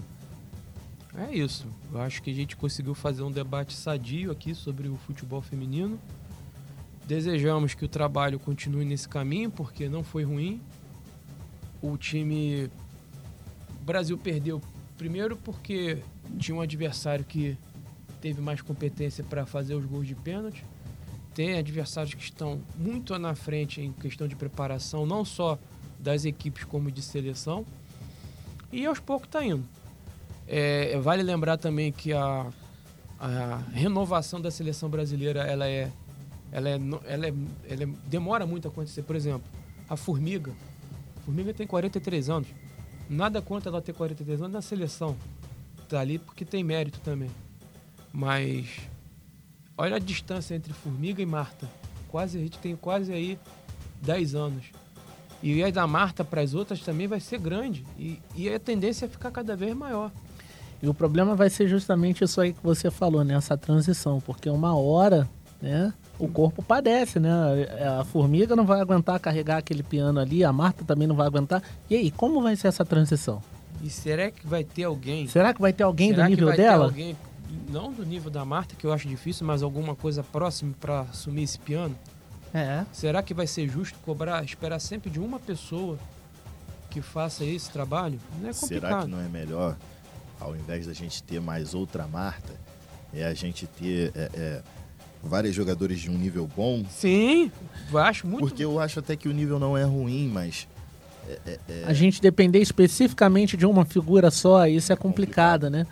[1.17, 1.67] É isso.
[1.91, 5.99] Eu acho que a gente conseguiu fazer um debate sadio aqui sobre o futebol feminino.
[7.09, 10.61] Desejamos que o trabalho continue nesse caminho, porque não foi ruim.
[11.81, 12.69] O time.
[13.81, 14.61] O Brasil perdeu
[14.95, 16.03] primeiro porque
[16.37, 17.57] tinha um adversário que
[18.21, 20.63] teve mais competência para fazer os gols de pênalti.
[21.33, 25.57] Tem adversários que estão muito na frente em questão de preparação, não só
[25.97, 27.65] das equipes como de seleção.
[28.71, 29.67] E aos poucos está indo.
[30.47, 32.45] É, vale lembrar também que a,
[33.19, 35.91] a renovação da seleção brasileira ela é,
[36.51, 37.33] ela é, ela é,
[37.67, 39.03] ela é- demora muito a acontecer.
[39.03, 39.43] Por exemplo,
[39.87, 40.51] a Formiga.
[41.17, 42.47] A Formiga tem 43 anos.
[43.09, 45.15] Nada contra ela ter 43 anos na seleção.
[45.87, 47.29] Tá ali porque tem mérito também.
[48.13, 48.67] Mas
[49.77, 51.67] olha a distância entre Formiga e Marta.
[52.07, 53.39] Quase, a gente tem quase aí
[54.01, 54.65] 10 anos.
[55.41, 57.85] E a da Marta para as outras também vai ser grande.
[57.97, 60.11] E, e a tendência é ficar cada vez maior.
[60.81, 63.35] E o problema vai ser justamente isso aí que você falou, né?
[63.35, 65.29] Essa transição, porque uma hora,
[65.61, 65.93] né?
[66.19, 67.31] O corpo padece, né?
[67.99, 71.63] A formiga não vai aguentar carregar aquele piano ali, a Marta também não vai aguentar.
[71.89, 73.41] E aí, como vai ser essa transição?
[73.81, 75.27] E será que vai ter alguém?
[75.27, 76.85] Será que vai ter alguém será do que nível dela?
[76.85, 77.15] alguém,
[77.69, 81.43] não do nível da Marta, que eu acho difícil, mas alguma coisa próxima para assumir
[81.43, 81.95] esse piano?
[82.53, 82.83] É.
[82.91, 85.97] Será que vai ser justo cobrar, esperar sempre de uma pessoa
[86.89, 88.19] que faça esse trabalho?
[88.41, 89.05] Não é Será complicado.
[89.05, 89.77] que não é melhor,
[90.39, 92.53] ao invés da gente ter mais outra Marta,
[93.13, 94.63] é a gente ter é, é,
[95.23, 96.83] vários jogadores de um nível bom?
[96.89, 97.51] Sim,
[97.91, 98.47] eu acho muito.
[98.47, 100.67] Porque eu acho até que o nível não é ruim, mas
[101.85, 105.85] A gente depender especificamente de uma figura só, isso é complicado, né?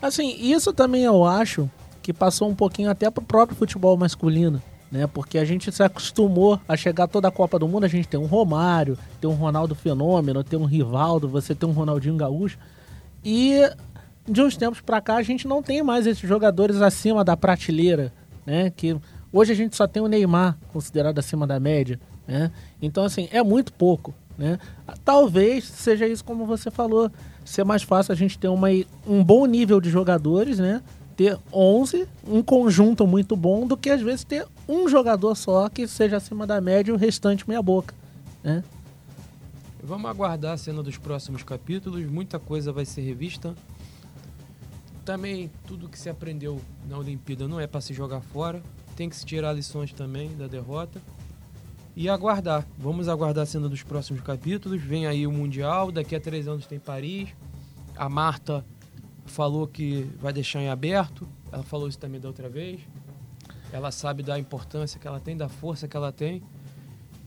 [0.00, 1.68] Assim, isso também eu acho
[2.02, 5.06] que passou um pouquinho até pro próprio futebol masculino, né?
[5.06, 8.20] Porque a gente se acostumou a chegar toda a Copa do Mundo, a gente tem
[8.20, 12.58] um Romário, tem um Ronaldo Fenômeno, tem um Rivaldo, você tem um Ronaldinho Gaúcho.
[13.24, 13.58] E
[14.28, 18.12] de uns tempos pra cá a gente não tem mais esses jogadores acima da prateleira,
[18.46, 18.70] né?
[18.70, 18.96] Que
[19.32, 22.50] hoje a gente só tem o Neymar considerado acima da média, né?
[22.80, 24.58] Então assim, é muito pouco, né?
[25.04, 27.10] Talvez seja isso como você falou,
[27.44, 28.68] ser mais fácil a gente ter uma,
[29.06, 30.82] um bom nível de jogadores, né?
[31.16, 35.86] Ter 11, um conjunto muito bom, do que às vezes ter um jogador só que
[35.86, 37.94] seja acima da média e o restante meia boca,
[38.42, 38.64] né?
[39.86, 43.54] Vamos aguardar a cena dos próximos capítulos, muita coisa vai ser revista.
[45.04, 48.62] Também tudo que se aprendeu na Olimpíada não é para se jogar fora,
[48.96, 51.00] tem que se tirar lições também da derrota.
[51.94, 54.82] E aguardar, vamos aguardar a cena dos próximos capítulos.
[54.82, 57.28] Vem aí o Mundial, daqui a três anos tem Paris.
[57.96, 58.64] A Marta
[59.26, 62.80] falou que vai deixar em aberto, ela falou isso também da outra vez.
[63.72, 66.42] Ela sabe da importância que ela tem, da força que ela tem.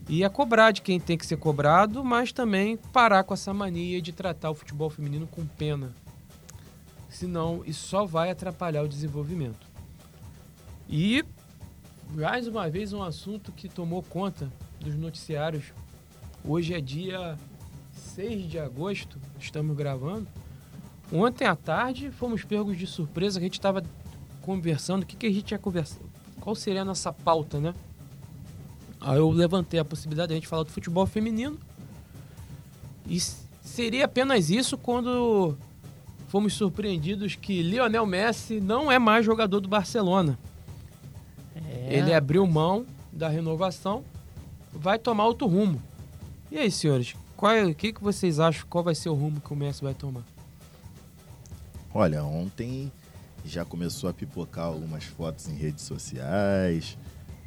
[0.09, 4.01] E é cobrar de quem tem que ser cobrado, mas também parar com essa mania
[4.01, 5.93] de tratar o futebol feminino com pena.
[7.17, 9.65] Senão, isso só vai atrapalhar o desenvolvimento.
[10.87, 11.25] E,
[12.11, 15.73] mais uma vez, um assunto que tomou conta dos noticiários.
[16.45, 17.35] Hoje é dia
[17.91, 20.27] 6 de agosto, estamos gravando.
[21.11, 23.83] Ontem à tarde fomos pegos de surpresa, a gente estava
[24.43, 25.97] conversando, o que, que a gente ia conversar?
[26.39, 27.73] Qual seria a nossa pauta, né?
[29.01, 31.57] Aí eu levantei a possibilidade de a gente falar do futebol feminino.
[33.07, 35.57] E seria apenas isso quando
[36.27, 40.37] fomos surpreendidos que Lionel Messi não é mais jogador do Barcelona.
[41.55, 41.97] É.
[41.97, 44.03] Ele abriu mão da renovação,
[44.71, 45.81] vai tomar outro rumo.
[46.51, 48.65] E aí, senhores, qual é- o que, que vocês acham?
[48.69, 50.23] Qual vai ser o rumo que o Messi vai tomar?
[51.93, 52.91] Olha, ontem
[53.45, 56.97] já começou a pipocar algumas fotos em redes sociais.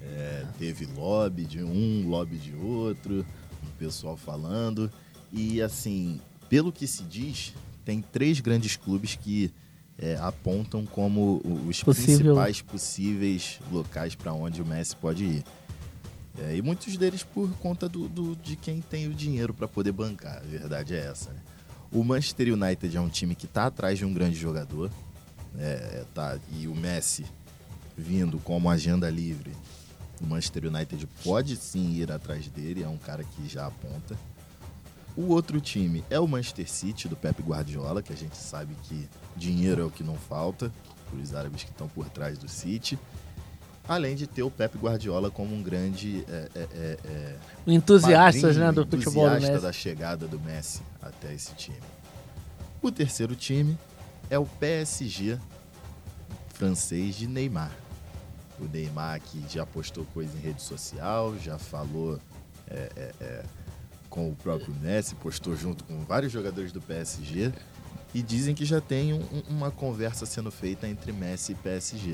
[0.03, 3.21] é, teve lobby de um, lobby de outro,
[3.63, 4.91] o pessoal falando.
[5.31, 7.53] E assim, pelo que se diz,
[7.91, 9.53] tem três grandes clubes que
[9.99, 12.17] é, apontam como os Possível.
[12.35, 15.45] principais possíveis locais para onde o Messi pode ir.
[16.39, 19.91] É, e muitos deles por conta do, do- de quem tem o dinheiro para poder
[19.91, 20.37] bancar.
[20.39, 21.33] A verdade é essa.
[21.33, 21.41] Né?
[21.91, 24.89] O Manchester United é um time que está atrás de um grande jogador.
[25.59, 27.25] É, tá, e o Messi
[27.99, 29.51] vindo como agenda livre,
[30.21, 34.17] o Manchester United pode sim ir atrás dele, é um cara que já aponta.
[35.17, 39.09] O outro time é o Manchester City, do Pep Guardiola, que a gente sabe que
[39.37, 40.73] dinheiro é o que não falta,
[41.09, 42.99] para os árabes que estão por trás do City.
[43.89, 48.67] Além de ter o Pep Guardiola como um grande é, é, é, é, Entusiastas padrinho,
[48.67, 49.63] né, do futebol do entusiasta Messi.
[49.63, 51.81] da chegada do Messi até esse time.
[52.81, 53.77] O terceiro time
[54.31, 55.39] é o PSG
[56.55, 57.73] francês de Neymar.
[58.61, 62.21] O Neymar que já postou coisa em rede social, já falou
[62.69, 63.45] é, é, é,
[64.11, 67.53] com o próprio Messi, postou junto com vários jogadores do PSG
[68.13, 72.13] e dizem que já tem um- um- uma conversa sendo feita entre Messi e PSG.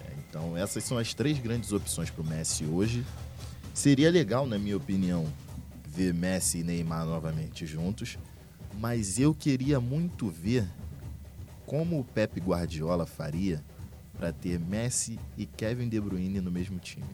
[0.00, 3.04] É, então essas são as três grandes opções para o Messi hoje.
[3.74, 5.26] Seria legal, na minha opinião,
[5.86, 8.18] ver Messi e Neymar novamente juntos,
[8.80, 10.66] mas eu queria muito ver
[11.66, 13.62] como o Pep Guardiola faria
[14.16, 17.04] para ter Messi e Kevin De Bruyne no mesmo time.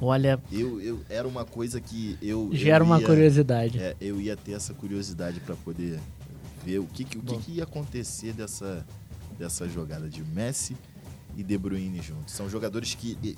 [0.00, 3.78] Olha, Eu, eu era uma coisa que eu gera eu uma ia- curiosidade.
[3.78, 5.98] é, eu ia ter essa curiosidade para poder
[6.64, 8.84] ver o que, que- o que, que ia acontecer dessa,
[9.38, 10.76] dessa jogada de Messi
[11.36, 12.34] e De Bruyne juntos.
[12.34, 13.36] São jogadores que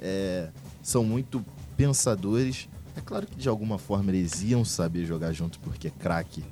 [0.00, 0.48] é,
[0.82, 1.44] são muito
[1.76, 2.68] pensadores.
[2.96, 6.42] É claro que de alguma forma eles iam saber jogar junto porque craque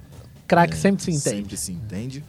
[0.46, 1.36] Craque é, sempre se entende.
[1.36, 2.24] Sempre se entende.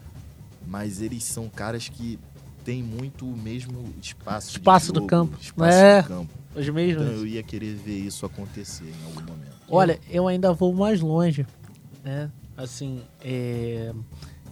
[0.66, 2.18] Mas eles são caras que
[2.66, 5.38] têm muito o mesmo espaço, de Espaço do jogo, campo.
[5.40, 6.02] Espaço É.
[6.02, 6.30] do campo.
[6.56, 7.04] Os mesmos.
[7.06, 9.56] Então eu ia querer ver isso acontecer em algum momento.
[9.70, 11.46] Olha, eu ainda vou mais longe,
[12.04, 12.30] né?
[12.58, 13.92] Assim, é...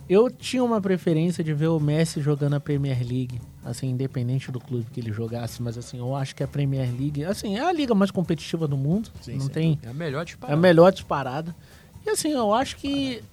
[0.10, 4.60] eu tinha uma preferência de ver o Messi jogando a Premier League, assim, independente do
[4.60, 7.72] clube que ele jogasse, mas assim, eu acho que a Premier League, assim, é a
[7.72, 10.54] liga mais competitiva do mundo, Sim, não sem tem, É a melhor é disparada.
[10.54, 11.56] a melhor disparada.
[12.06, 13.24] E assim, eu acho que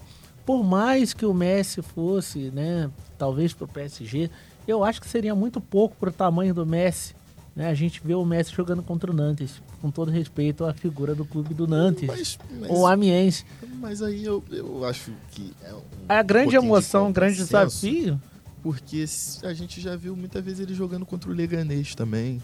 [0.47, 2.89] por mais que o Messi fosse, né,
[3.19, 4.31] talvez pro PSG,
[4.71, 7.15] eu acho que seria muito pouco pro tamanho do Messi.
[7.55, 7.69] Né?
[7.69, 11.25] A gente vê o Messi jogando contra o Nantes, com todo respeito à figura do
[11.25, 12.07] clube do Nantes.
[12.07, 13.45] Mas, mas, O Amiens.
[13.81, 18.21] mas aí eu, eu acho que é um A grande emoção, o grande desafio.
[18.63, 19.05] Porque
[19.43, 22.41] a gente já viu muitas vezes ele jogando contra o Leganês também.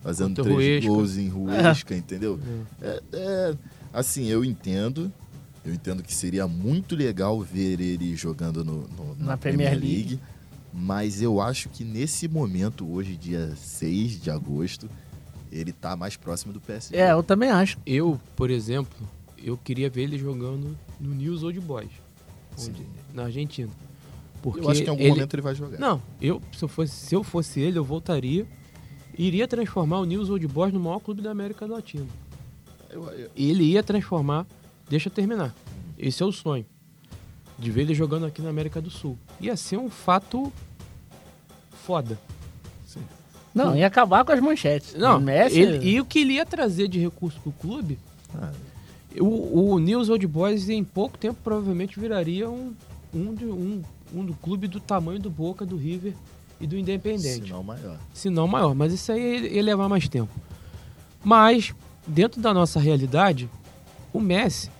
[0.00, 2.38] Fazendo Contra o três gols em Ruesca, entendeu?
[2.80, 3.54] É, é,
[3.92, 5.12] assim, eu entendo.
[5.64, 9.70] Eu entendo que seria muito legal ver ele jogando no, no- na, Na Premier, Premier
[9.92, 10.08] League.
[10.10, 10.20] League.
[10.78, 14.88] Mas eu acho que nesse momento, hoje, dia 6 de agosto,
[15.50, 16.94] ele tá mais próximo do PSG.
[16.96, 17.78] É, eu também acho.
[17.86, 18.94] Eu, por exemplo,
[19.42, 21.88] eu queria ver ele jogando no News Old Boys,
[22.58, 23.70] onde- na Argentina.
[24.42, 25.78] Porque eu acho que em algum ele- momento ele vai jogar.
[25.78, 28.46] Não, eu se eu fosse se eu fosse ele, eu voltaria
[29.16, 32.06] e iria transformar o News Old Boys no maior clube da América Latina.
[32.90, 34.46] Eu- eu- Ele ia transformar,
[34.90, 35.54] deixa eu terminar.
[35.98, 36.66] Esse é o sonho.
[37.58, 39.16] De ver ele jogando aqui na América do Sul.
[39.40, 40.52] Ia ser um fato
[41.84, 42.18] foda.
[42.86, 43.00] sim.
[43.54, 44.94] Não, ia acabar com as manchetes.
[44.94, 47.98] Não, O Messi, ele, e o que ele ia trazer de recurso pro clube,
[48.34, 48.52] Ah,
[49.18, 52.74] o, o News Old Boys em pouco tempo provavelmente viraria um,
[53.14, 53.82] um, de- um,
[54.14, 56.12] um do clube do tamanho do Boca, do River
[56.60, 57.46] e do Independente.
[57.46, 57.98] sinal maior.
[58.12, 58.74] se não maior.
[58.74, 60.32] Mas isso aí ia ia levar mais tempo.
[61.24, 61.74] Mas,
[62.06, 63.48] dentro da nossa realidade,
[64.12, 64.70] o Messi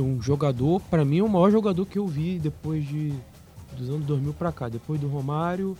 [0.00, 3.12] um jogador, para mim, é o maior jogador que eu vi depois de
[3.76, 4.68] dos anos 2000 para cá.
[4.68, 5.76] Depois do Romário,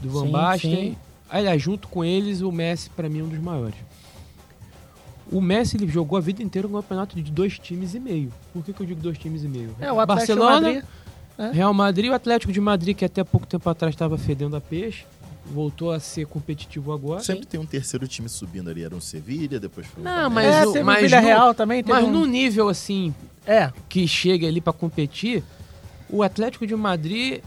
[0.00, 0.76] do Van Sim, Basten.
[0.76, 0.96] sim.
[1.28, 3.76] Aliás, junto com eles, o Messi, para mim, é um dos maiores.
[5.30, 8.30] O Messi ele jogou a vida inteira um campeonato de dois times e meio.
[8.52, 9.74] Por que, que eu digo dois times e meio?
[9.80, 10.84] É, o Atlético Barcelona, Madrid.
[11.38, 11.50] É.
[11.50, 15.06] Real Madrid o Atlético de Madrid, que até pouco tempo atrás estava fedendo a peixe.
[15.44, 17.20] Voltou a ser competitivo agora.
[17.20, 18.82] Sempre tem um terceiro time subindo ali.
[18.84, 20.34] Era um Sevilha, depois foi o Não, Flamengo.
[20.34, 21.84] mas é, o- teve mas o Vila no- Real também.
[21.86, 22.10] Mas um...
[22.10, 23.14] num nível assim,
[23.46, 25.42] É, que chega ali pra competir,
[26.08, 27.42] o Atlético de Madrid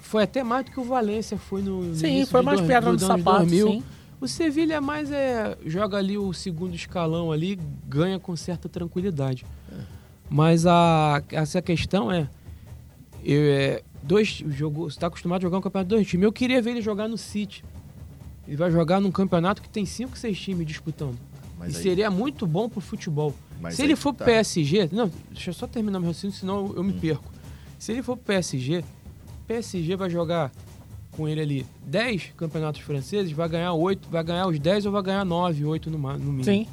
[0.00, 2.58] foi até mais do que o Valência foi no no sim, início foi de mais
[2.60, 3.68] dois- pedra do no sapato, 2000.
[3.68, 3.82] sim.
[4.20, 9.44] O Sevilha é mais é joga ali o segundo escalão ali, ganha com certa tranquilidade.
[10.30, 12.28] Mas a essa questão é,
[13.32, 16.24] eu, é dois jogou, está acostumado a jogar um campeonato de dois times.
[16.24, 17.64] Eu queria ver ele jogar no City.
[18.46, 21.16] Ele vai jogar num campeonato que tem cinco, seis times disputando.
[21.58, 23.34] Mas e aí- seria muito bom pro futebol.
[23.60, 24.24] mas Se ele for pro tá.
[24.24, 26.98] PSG, não, deixa eu só terminar meu raciocínio, senão eu me Hum.
[27.00, 27.30] perco.
[27.78, 28.82] Se ele for pro PSG,
[29.46, 30.50] PSG vai jogar
[31.12, 35.02] com ele ali 10 campeonatos franceses, vai ganhar 8, vai ganhar os 10 ou vai
[35.02, 36.44] ganhar 9, 8 no, no mínimo.
[36.44, 36.66] Sim.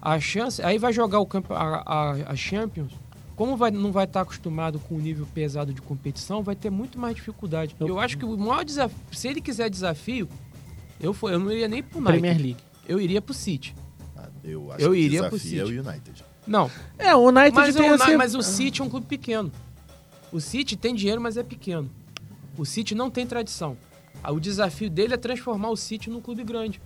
[0.00, 2.92] A chance, aí vai jogar o a, a, a Champions.
[3.36, 6.98] Como vai, não vai estar acostumado com o nível pesado de competição, vai ter muito
[6.98, 7.74] mais dificuldade.
[7.80, 10.28] Eu, Eu- acho que o maior desafio, se ele quiser desafio,
[11.00, 12.20] eu, for, eu não iria nem pro United.
[12.20, 12.56] Premier League.
[12.88, 13.74] Eu iria pro City.
[14.16, 15.80] Ah, Eu acho Eu que o iria pro desafio é o City.
[15.88, 16.24] United.
[16.46, 18.16] Não, É, o United mas, tem o, esse...
[18.16, 19.50] mas o City é um clube pequeno.
[20.30, 21.90] O City tem dinheiro, mas é pequeno.
[22.56, 23.76] O City não tem tradição.
[24.22, 26.80] Ah, O desafio dele é transformar o City num clube grande.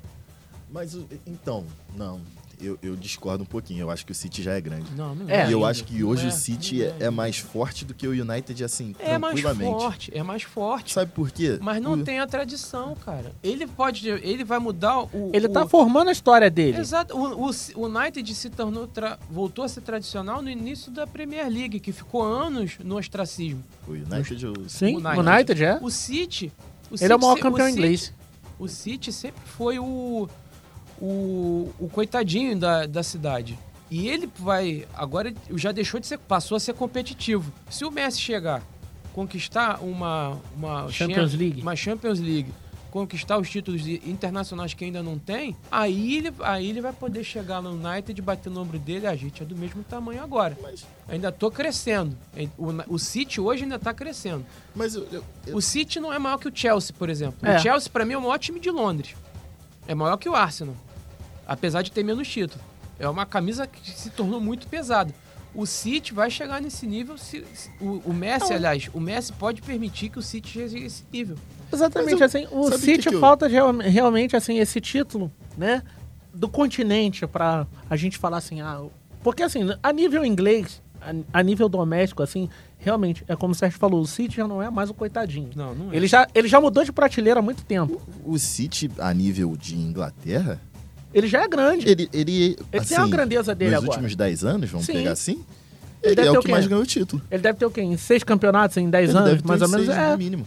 [0.70, 1.64] Mas, o- então,
[1.96, 2.20] não.
[2.60, 3.80] Eu, eu discordo um pouquinho.
[3.82, 4.86] Eu acho que o City já é grande.
[4.96, 5.70] Não, não É, e eu ainda.
[5.70, 8.94] acho que hoje é, o City é, é mais forte do que o United, assim,
[8.98, 9.82] É mais tranquilamente.
[9.82, 10.92] forte, é mais forte.
[10.94, 11.58] Sabe por quê?
[11.60, 13.32] Mas não O- tem a tradição, cara.
[13.42, 14.08] Ele pode.
[14.08, 15.30] Ele vai mudar o.
[15.32, 16.78] Ele o, tá formando a história dele.
[16.78, 17.16] Exato.
[17.16, 18.86] O, o, o United se tornou.
[18.86, 23.62] tra- voltou a ser tradicional no início da Premier League, que ficou anos no ostracismo.
[23.86, 25.28] O United, o- Sim, o o United.
[25.28, 25.78] United, é.
[25.80, 26.52] O City.
[26.90, 28.12] O Ele é o maior campeão City- inglês.
[28.58, 30.28] O City sempre foi o,
[31.00, 33.58] o, o coitadinho da, da cidade.
[33.90, 34.86] E ele vai.
[34.94, 36.18] Agora já deixou de ser.
[36.18, 37.50] Passou a ser competitivo.
[37.70, 38.62] Se o Messi chegar,
[39.14, 40.36] conquistar uma.
[40.56, 41.62] uma Champions Cham- League.
[41.62, 42.52] Uma Champions League.
[42.90, 47.22] Conquistar os títulos de- internacionais que ainda não tem, aí ele, aí ele vai poder
[47.22, 50.56] chegar no United, bater no ombro dele, a gente é do mesmo tamanho agora.
[50.62, 52.16] Mas, Ainda tô crescendo.
[52.56, 54.44] O, o City hoje ainda tá crescendo.
[54.74, 57.46] mas eu, eu- eu- O City não é maior que o Chelsea, por exemplo.
[57.46, 57.56] É.
[57.56, 59.14] O Chelsea, pra mim, é o maior time de Londres.
[59.86, 60.74] É maior que o Arsenal.
[61.48, 62.62] Apesar de ter menos título.
[62.98, 65.12] É uma camisa que se tornou muito pesada.
[65.54, 67.16] O City vai chegar nesse nível.
[67.16, 68.56] Se, se- o, o Messi, Não.
[68.56, 71.36] aliás, o Messi pode permitir que o City chegue a esse nível.
[71.72, 75.32] Exatamente, eu- assim, o o que City que eu- falta real- realmente, assim, esse título,
[75.56, 75.82] né,
[76.34, 78.82] do continente pra a gente falar assim, ah,
[79.22, 83.78] porque assim, a nível inglês, a, a nível doméstico, assim, realmente, é como o Sérgio
[83.78, 85.50] falou, o City já não é mais o coitadinho.
[85.56, 85.96] Não, não é.
[85.96, 88.00] Ele já, ele já mudou de prateleira há muito tempo.
[88.24, 90.60] o City, a nível de Inglaterra,
[91.12, 91.88] Ele já é grande.
[91.88, 93.90] ele, ele, Ele assim, tem a grandeza dele nos agora.
[93.92, 94.92] últimos 10 anos, vamos Sim.
[94.92, 95.32] pegar assim,
[96.02, 97.22] Ele ele, deve é ter o o que mais ganhou o título.
[97.30, 97.80] Ele deve ter o quê?
[97.80, 99.86] Em seis campeonatos em dez Ele anos, deve ter mais ou menos.
[99.86, 100.46] seis É, no mínimo.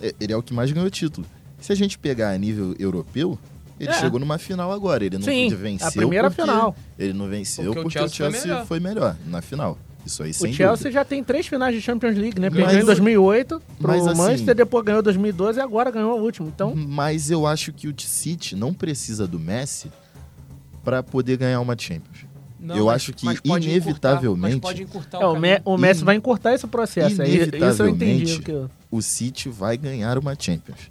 [0.00, 1.26] É, Ele é o que mais ganhou título.
[1.60, 3.38] Se a gente pegar a nível europeu,
[3.78, 3.94] ele É.
[3.94, 5.04] chegou numa final agora.
[5.04, 5.86] Ele não Sim, venceu.
[5.88, 6.76] a primeira porque final.
[6.98, 8.66] Ele não venceu Porque porque, o o Chelsea Chelsea, foi melhor.
[8.66, 9.16] foi, melhor.
[9.26, 9.78] na final.
[10.04, 10.90] Isso aí, sem o Chelsea dúvida.
[10.92, 12.50] já tem três finais de Champions League, né?
[12.50, 16.48] Perdeu em o- 2008 pro assim- Manchester, depois ganhou 2012 e agora ganhou o último.
[16.48, 19.90] Então, Mas eu acho que o City não precisa do Messi
[20.82, 22.26] para poder ganhar uma Champions.
[22.58, 25.38] Não, eu mas- acho que, mas pode inevitavelmente, Encurtar, mas pode encurtar é, o, o
[25.38, 27.20] Me- o Messi In- vai encurtar esse processo.
[27.22, 27.28] aí.
[27.36, 27.38] Isso
[27.82, 28.22] eu entendi.
[28.22, 28.66] inevitavelmente, Que...
[28.90, 30.90] o City vai ganhar uma Champions.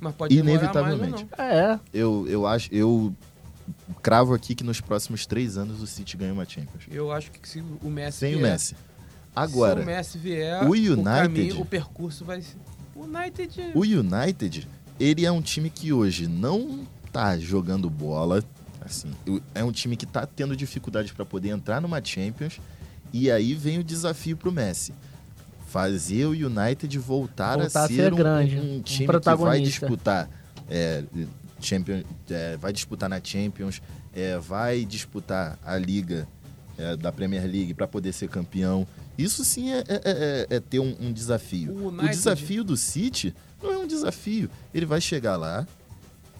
[0.00, 1.10] Mas pode inevitavelmente.
[1.10, 1.44] mais ou não.
[1.44, 3.14] É, Eu, eu acho, eu
[4.02, 6.84] cravo aqui que nos próximos três anos o City ganha uma Champions.
[6.90, 8.76] Eu acho que se o Messi Sem o vier- Messi.
[9.36, 12.56] Agora, se o Messi vier, o o, United- caminho, o percurso vai ser...
[12.94, 13.72] O United...
[13.74, 14.68] o United,
[15.00, 18.42] ele é um time que hoje não tá jogando bola.
[18.80, 22.60] Assim, o- é um time que tá tendo dificuldade para poder entrar numa Champions.
[23.12, 24.94] E aí vem o desafio pro Messi.
[25.68, 30.28] Fazer o United voltar, Voltar a ser, um, grande, um um time que vai disputar
[30.70, 31.02] é,
[31.64, 33.80] Champions, é, vai disputar na Champions,
[34.12, 36.28] é, vai disputar a liga
[36.76, 38.86] é, da Premier League para poder ser campeão.
[39.16, 40.00] Isso sim é, é-
[40.50, 41.72] é- é ter um, um desafio.
[41.72, 44.50] O O, desafio do City não é um desafio.
[44.74, 45.66] Ele vai chegar lá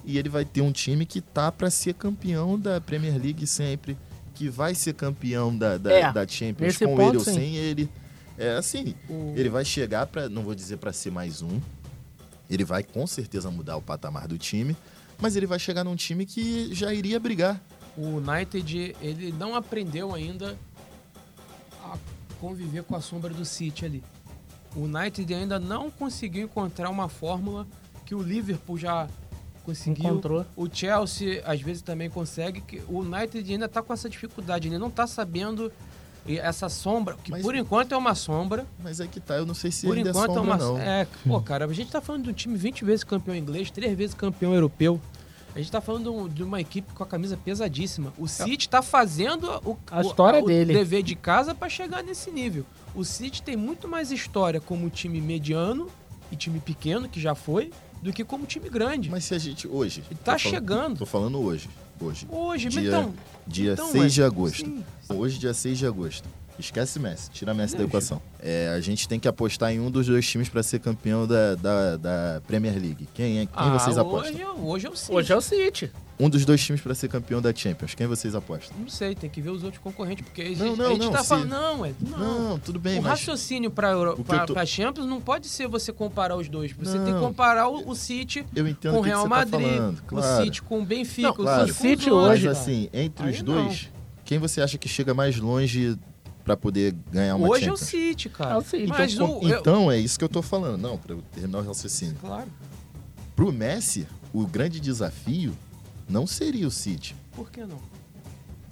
[0.05, 3.97] e ele vai ter um time que tá para ser campeão da Premier League sempre,
[4.35, 7.35] que vai ser campeão da, da, É, da Champions com ponto, ele ou sim.
[7.35, 7.89] sem ele.
[8.37, 11.61] É assim, O- ele vai chegar para, não vou dizer para ser mais um.
[12.51, 14.77] Ele vai com certeza mudar o patamar do time,
[15.19, 17.61] mas ele vai chegar num time que já iria brigar.
[17.97, 20.59] O United, ele não aprendeu ainda
[21.83, 21.97] a
[22.41, 24.03] conviver com a sombra do City ali.
[24.75, 27.67] O United ainda não conseguiu encontrar uma fórmula
[28.05, 29.09] que o Liverpool já
[29.65, 30.05] conseguiu.
[30.05, 30.45] Encontrou.
[30.57, 32.61] O Chelsea às vezes também consegue.
[32.61, 35.73] que O United ainda está com essa dificuldade, ele não está sabendo
[36.27, 39.45] E essa sombra, que Mas- por enquanto é uma sombra, Mas é que tá, eu
[39.45, 40.57] não sei se por ainda enquanto é é sombra, uma.
[40.57, 40.79] não.
[40.79, 43.97] É, pô, cara, a gente tá falando de um time 20 vezes campeão inglês, 3
[43.97, 44.99] vezes campeão europeu.
[45.55, 48.13] A gente tá falando de um- uma equipe com a camisa pesadíssima.
[48.19, 50.73] O City tá fazendo o, A o- história o dele.
[50.73, 52.65] dever de casa pra chegar nesse nível.
[52.95, 55.89] O City tem muito mais história como time mediano
[56.33, 57.71] e time pequeno, que já foi,
[58.03, 59.09] do que como time grande.
[59.11, 60.03] Mas se a gente, hoje...
[60.11, 60.99] E tá tô falando- chegando.
[60.99, 61.69] Tô falando hoje,
[62.05, 62.27] hoje.
[62.31, 63.15] Hoje, Dia- então.
[63.47, 64.57] Dia então, 6 de é, agosto.
[64.65, 64.85] sim.
[65.09, 66.29] Hoje, dia 6 de agosto.
[66.59, 68.23] Esquece Messi, tira Messi da equação.
[68.41, 71.57] É, a gente tem que apostar em um dos dois times para ser campeão da,
[71.57, 73.09] da, da Premier League.
[73.13, 74.33] Quem, é, quem Ah, vocês apostam?
[74.33, 75.13] Hoje, hoje é o City.
[75.13, 75.93] Hoje é o City.
[76.19, 77.93] Um dos dois times para ser campeão da Champions.
[77.95, 78.77] Quem vocês apostam?
[78.79, 81.01] Não sei, tem que ver os outros concorrentes, porque a gente, Não, não, a gente
[81.01, 81.49] não, tá se- falando.
[81.49, 81.93] Não, é.
[82.01, 82.51] Não.
[82.51, 84.13] Não, tudo bem, o mas raciocínio para Euro...
[84.13, 86.71] O tô- pra Champions não pode ser você comparar os dois.
[86.73, 87.21] Você tem que Não.
[87.21, 89.77] comparar o, o City eu entendo com o o que, que Real você Madrid, tá
[89.77, 89.99] falando.
[89.99, 90.45] o Claro.
[90.45, 91.67] City com o Benfica, Não, o claro.
[91.67, 93.91] City com City hoje, Mas assim, entre os Aí dois,
[94.25, 95.99] quem você acha que chega mais longe
[96.45, 97.89] para poder ganhar uma Hoje é o Champions?
[97.91, 98.55] City, cara.
[98.55, 98.85] É o City.
[98.85, 100.81] Então, Mas com- o, eu- então é isso que eu tô falando.
[100.81, 102.15] Não, para terminar o raciocínio.
[102.21, 102.47] Claro.
[103.35, 105.57] Pro Messi, o grande desafio
[106.09, 107.15] não seria o City.
[107.33, 107.79] Por que não?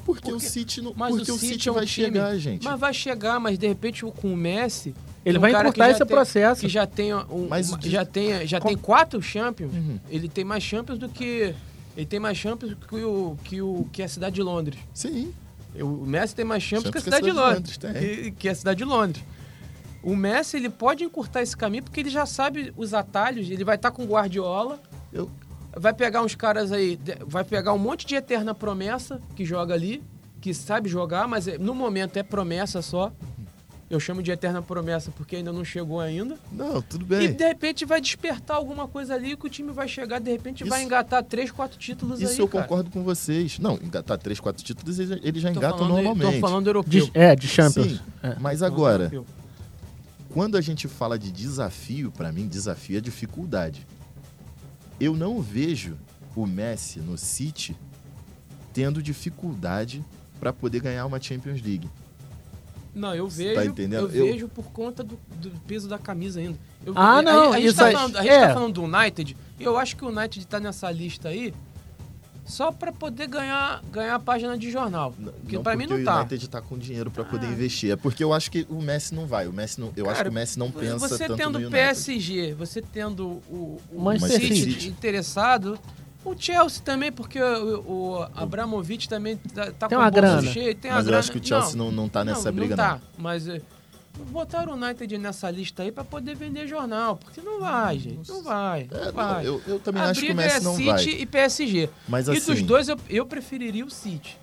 [0.05, 2.07] Porque, Porque- o City não, mas porque o o City City é um vai time-
[2.07, 2.65] chegar, gente.
[2.65, 4.95] Mas vai chegar, mas de repente com o Messi.
[5.25, 6.61] Ele um vai que encurtar esse tem- processo.
[6.63, 9.73] Que já tem um, Mas uma- que- já tem já Com- tem quatro Champions.
[9.73, 10.01] Uhum.
[10.11, 11.55] Ele tem mais Champions do que
[11.97, 14.79] ele tem mais Champions que o que o que a cidade de Londres.
[14.93, 15.33] Sim.
[15.81, 17.57] O Messi tem mais Champions, Champions que a cidade de Londres.
[17.57, 17.93] Londres, tem.
[18.25, 19.25] Que, que a cidade de Londres.
[20.03, 23.49] O Messi ele pode encurtar esse caminho porque ele já sabe os atalhos.
[23.49, 24.83] Ele vai estar com o Guardiola.
[25.13, 25.31] Eu,
[25.77, 30.03] Vai pegar uns caras aí, vai pegar um monte de eterna promessa que joga ali,
[30.41, 33.11] que sabe jogar, mas é- no momento é promessa só.
[33.89, 36.39] Eu chamo de eterna promessa porque ainda não chegou ainda.
[36.51, 37.33] não, tudo E bem.
[37.35, 40.79] de repente vai despertar alguma coisa ali que o time vai chegar, de repente vai
[40.81, 42.39] Isso- engatar três, quatro títulos Isso aí.
[42.39, 42.65] eu cara.
[42.65, 43.59] concordo com vocês.
[43.59, 46.35] Não, engatar três, quatro títulos, eles já Tô engatam normalmente.
[46.35, 47.05] Tô falando europeu.
[47.07, 47.93] De- é, de Champions.
[47.93, 48.35] Sim, É.
[48.41, 49.11] mas agora,
[50.33, 53.87] quando a gente fala de desafio, pra mim, desafio é dificuldade.
[55.01, 55.97] Eu não vejo
[56.37, 57.77] o Messi no City
[58.73, 60.05] tendo dificuldade
[60.41, 61.89] pra poder ganhar uma Champions League.
[62.95, 64.11] Não, eu Você vejo, tá entendendo?
[64.11, 66.59] eu, Eu- vejo por conta do, do peso da camisa ainda.
[66.85, 68.47] Eu- Ah, a- não, A, gente, isso tá aí- falando, a gente é.
[68.49, 71.55] tá falando do United, e eu acho que o United tá nessa lista aí
[72.45, 75.15] só pra poder ganhar, ganhar a página de jornal.
[75.43, 76.17] Porque não pra mim não o tá.
[76.21, 77.51] United tá com dinheiro pra poder Ah.
[77.51, 77.91] investir.
[77.93, 79.47] É porque eu acho que o Messi não vai.
[79.47, 81.59] O Messi não, eu acho Cara, que o Messi não pensa você tanto tendo no
[81.59, 81.71] o United.
[81.71, 84.89] PSG, você tendo o, o Manchester City, City.
[84.89, 85.79] interessado,
[86.25, 87.81] o Chelsea também, porque o,
[88.19, 90.43] o Abramovich também tá, tá Tem com uma o bolso grana.
[90.53, 91.19] cheio, tem uma Mas eu grana.
[91.21, 92.91] acho que o Chelsea não, não, tá nessa não, briga, não não.
[92.99, 93.47] tá, mas
[94.23, 98.43] botaram o United nessa lista aí pra poder vender jornal, porque não vai, gente, não
[98.43, 99.47] vai, não É, não, vai.
[99.47, 101.05] eu, eu também a acho que o Messi é não City vai.
[101.05, 101.91] e PSG.
[102.09, 104.39] Mas e assim, dos dois, eu, eu preferiria o City.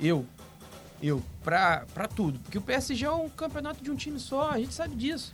[0.00, 0.24] Eu.
[1.02, 1.22] Eu.
[1.44, 2.38] Pra, pra tudo.
[2.40, 5.32] Porque o PSG é um campeonato de um time só, a gente sabe disso.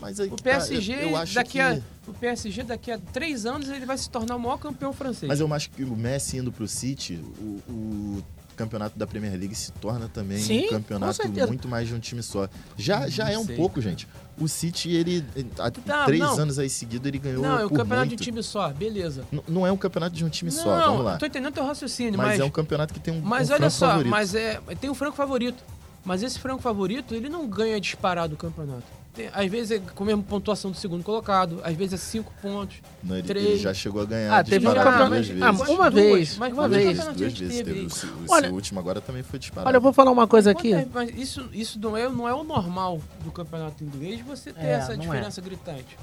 [0.00, 1.60] mas aí O tá, eu- PSG, eu, acho daqui que...
[1.60, 5.28] a, o PSG daqui a três anos ele vai se tornar o maior campeão francês.
[5.28, 8.24] Mas eu acho que o Messi indo pro City, o, o
[8.64, 12.22] campeonato da Premier League se torna também Sim, um campeonato muito mais de um time
[12.22, 12.48] só.
[12.76, 13.56] Já, já é um sei.
[13.56, 14.06] pouco, gente.
[14.38, 15.24] O City, ele,
[15.58, 16.38] há Tá, três não.
[16.38, 18.22] anos aí seguido, ele ganhou não, é o por campeonato muito.
[18.22, 19.24] de um time só, beleza.
[19.32, 21.14] N- Não é um campeonato de um time não, só, vamos lá.
[21.14, 23.52] eu tô entendendo teu raciocínio, Mas, mas, é um campeonato que tem um, mas um
[23.52, 24.10] olha franco só, favorito.
[24.10, 25.62] mas é, tem o franco favorito.
[26.04, 28.82] Mas esse franco favorito, ele não ganha disparado o campeonato.
[29.14, 32.32] Tem- às vezes é com a mesma pontuação do segundo colocado, às vezes é cinco
[32.40, 32.76] pontos.
[33.02, 33.46] Não, ele, três.
[33.46, 35.48] ele já chegou a ganhar Ah, teve um campeonato- duas Ah.
[35.48, 36.98] Ah, uma duas, vez, mas uma vez.
[37.04, 37.80] Duas vezes teve teve.
[37.80, 37.86] aí?
[37.86, 39.68] O, se- o Olha- seu último agora também foi disparado.
[39.68, 40.72] Olha, eu vou falar uma coisa aqui.
[40.72, 44.64] É- mas isso, isso não, é, não é o normal do campeonato inglês, você ter
[44.64, 45.06] É, essa não é.
[45.06, 45.98] diferença gritante.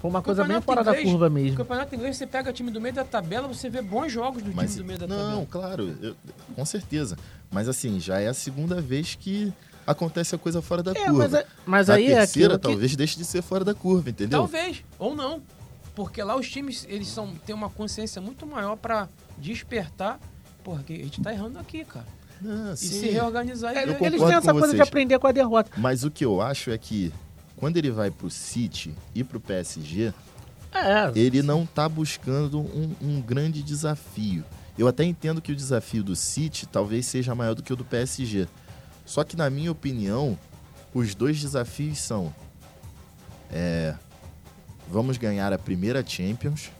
[0.00, 1.56] Foi uma coisa bem fora da inglês- curva No mesmo.
[1.58, 4.70] campeonato inglês, você pega time do meio da tabela, você vê bons jogos do Mas,
[4.70, 5.46] time do meio da não, tabela.
[5.50, 6.16] claro, eu-
[6.56, 7.16] com certeza.
[7.50, 9.52] Mas assim, já é a segunda vez que
[9.86, 11.12] acontece a coisa fora da É, curva.
[11.18, 12.62] mas, é- mas a aí é terceira que...
[12.68, 14.38] talvez deixe de ser fora da curva, entendeu?
[14.40, 15.42] Talvez, ou não.
[15.94, 20.18] Porque lá os times, eles são, têm uma consciência muito maior pra despertar.
[20.64, 22.06] Porra, que a gente tá errando aqui, cara.
[22.40, 22.88] Não, E sim.
[23.00, 23.76] se reorganizar.
[23.76, 25.70] É, Eles têm essa coisa de aprender com a derrota.
[25.76, 27.12] Mas o que eu acho é que
[27.56, 30.12] quando ele vai pro City e pro PSG,
[30.72, 34.44] É, ele não tá buscando um, um grande desafio.
[34.78, 37.84] Eu até entendo que o desafio do City talvez seja maior do que o do
[37.84, 38.48] PSG.
[39.04, 40.38] Só que, na minha opinião,
[40.94, 42.32] os dois desafios são:
[43.50, 43.94] é,
[44.90, 46.70] vamos ganhar a primeira Champions,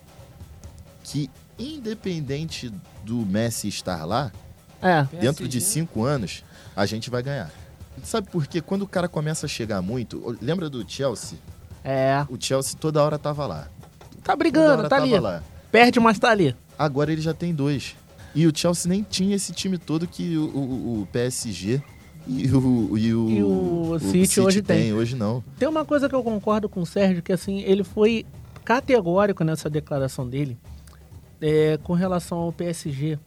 [1.04, 2.72] que independente
[3.04, 4.32] do Messi estar lá,
[4.80, 5.04] é.
[5.20, 6.44] dentro de cinco anos,
[6.74, 7.50] a gente vai ganhar.
[8.02, 8.60] Sabe por quê?
[8.60, 10.36] Quando o cara começa a chegar muito.
[10.40, 11.38] Lembra do Chelsea?
[11.84, 12.24] É.
[12.30, 13.68] O Chelsea toda hora tava lá.
[14.24, 15.18] Tá brigando, tá ali.
[15.18, 15.42] lá.
[15.70, 16.56] Perde, mas tá ali.
[16.78, 17.94] Agora ele já tem dois.
[18.34, 21.82] E o Chelsea nem tinha esse time todo que o, o- o PSG
[22.26, 24.92] E o, e o, E o City hoje tem.
[24.92, 25.42] Hoje não.
[25.58, 28.24] Tem uma coisa que eu concordo com o Sérgio, que assim, ele foi
[28.64, 30.56] categórico nessa declaração dele
[31.40, 33.18] é, com relação ao PSG.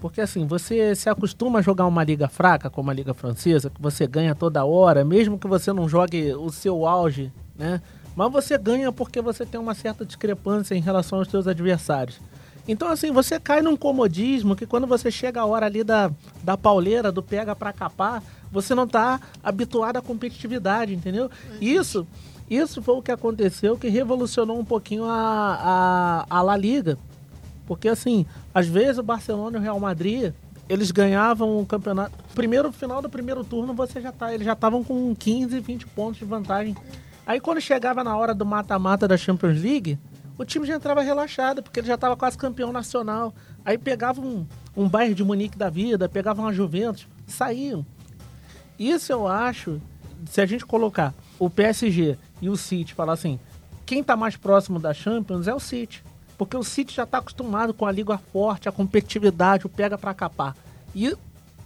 [0.00, 3.80] Porque assim, você se acostuma a jogar uma liga fraca, como a liga francesa, que
[3.80, 7.80] você ganha toda hora, mesmo que você não jogue o seu auge, né?
[8.14, 12.20] Mas você ganha porque você tem uma certa discrepância em relação aos seus adversários.
[12.66, 16.10] Então, assim, você cai num comodismo que quando você chega a hora ali da,
[16.42, 18.22] da pauleira, do pega pra capar,
[18.54, 21.28] você não tá habituado à competitividade, entendeu?
[21.60, 22.06] Isso,
[22.48, 26.96] isso foi o que aconteceu que revolucionou um pouquinho a, a, a La Liga.
[27.66, 28.24] Porque, assim,
[28.54, 30.32] às vezes o Barcelona e o Real Madrid,
[30.68, 32.12] eles ganhavam o campeonato.
[32.32, 36.18] Primeiro, final do primeiro turno, você já tá, eles já estavam com 15, 20 pontos
[36.18, 36.76] de vantagem.
[37.26, 39.98] Aí quando chegava na hora do mata-mata da Champions League,
[40.38, 43.34] o time já entrava relaxado, porque ele já estava quase campeão nacional.
[43.64, 44.46] Aí pegava um,
[44.76, 47.84] um Bayern de Munique da vida, pegava uma Juventus, saíam.
[48.78, 49.80] Isso eu acho,
[50.30, 53.38] se a gente colocar o PSG e o City, falar assim,
[53.86, 56.02] quem está mais próximo da Champions é o City.
[56.36, 60.12] Porque o City já está acostumado com a liga forte, a competitividade, o pega para
[60.12, 60.56] capar.
[60.94, 61.14] E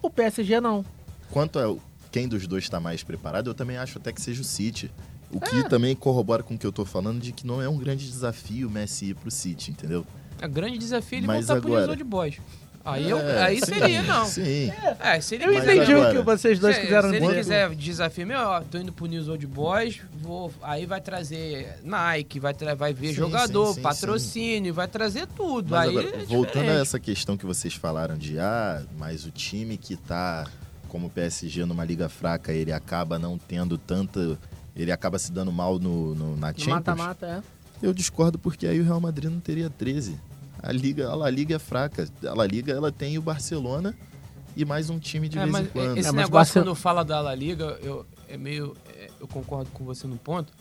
[0.02, 0.84] o PSG não.
[1.30, 1.74] Quanto a
[2.12, 4.90] quem dos dois está mais preparado, eu também acho até que seja o City.
[5.30, 7.76] O que também corrobora com o que eu tô falando de que não é um
[7.76, 10.06] grande desafio o Messi ir pro City, entendeu?
[10.40, 12.40] É grande desafio ele Mas voltar pro agora- News Old Boys.
[12.92, 14.24] Aí, eu, É, aí sim, seria, não.
[14.26, 14.72] Sim.
[15.00, 17.38] É, se ele Eu entendi o que vocês dois se, quiseram se ele dizer.
[17.38, 22.40] quiser desafio meu, ó, tô indo pro News Old Boys, vou, aí vai trazer Nike,
[22.40, 25.70] vai, tra- vai ver Sim, jogador, sim, sim, patrocínio, vai trazer tudo.
[25.70, 29.30] Mas aí agora, é voltando a essa questão que vocês falaram de ah, mas o
[29.30, 30.46] time que tá
[30.88, 34.38] como o PSG numa liga fraca, ele acaba não tendo tanta.
[34.74, 36.66] Ele acaba se dando mal no, no- na Champions.
[36.68, 37.86] mata-mata, é.
[37.86, 40.18] Eu discordo porque aí o Real Madrid não teria 13.
[40.62, 42.08] A Liga, a La Liga é fraca.
[42.26, 43.94] A La Liga ela tem o Barcelona
[44.56, 45.96] e mais um time de É, vez mas em quando.
[45.98, 49.28] esse É, mas negócio, Barcel- quando fala da La Liga, eu, é meio, é, eu
[49.28, 50.52] concordo com você no ponto,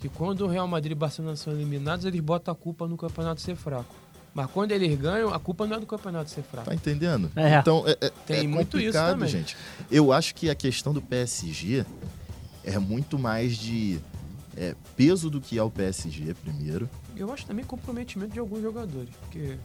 [0.00, 2.96] que quando o Real Madrid e o Barcelona são eliminados, eles botam a culpa no
[2.96, 3.94] campeonato ser fraco.
[4.32, 6.68] Mas quando eles ganham, a culpa não é do campeonato ser fraco.
[6.68, 7.30] Tá entendendo?
[7.36, 7.58] É.
[7.58, 9.28] Então é, é, Tem é muito isso complicado, também.
[9.28, 9.56] gente.
[9.90, 11.84] Eu acho que a questão do PSG
[12.64, 14.00] é muito mais de
[14.56, 16.88] é, peso do que é o PSG, primeiro.
[17.16, 19.56] Eu acho também comprometimento de alguns jogadores, porque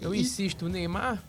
[0.00, 1.22] eu e- insisto, o Neymar,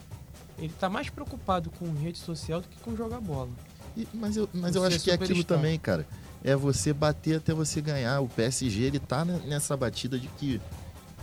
[0.59, 3.49] ele tá mais preocupado com rede social do que com jogar bola.
[3.97, 5.57] E- mas eu, mas eu Você acho que é aquilo superstar.
[5.57, 6.05] também, cara.
[6.43, 8.19] É você bater até você ganhar.
[8.21, 10.61] O PSG, ele tá ne- nessa batida de que,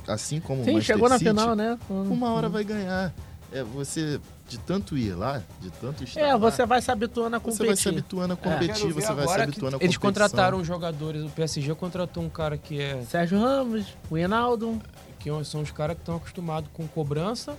[0.08, 1.78] assim como o Sim, Manchester chegou na City, final, né?
[1.88, 3.14] uma hora vai ganhar.
[3.52, 7.36] É você, de tanto ir lá, de tanto estar É, lá, você vai se habituando
[7.36, 7.66] a você competir.
[7.66, 9.96] vai se habituando a competir, Quero ver você vai se agora que habituando a Eles
[9.98, 10.00] competição.
[10.28, 14.80] contrataram jogadores, o PSG contratou um cara que é Sérgio Ramos, o Hinaldo.
[15.18, 17.56] que são os caras que estão acostumados com cobrança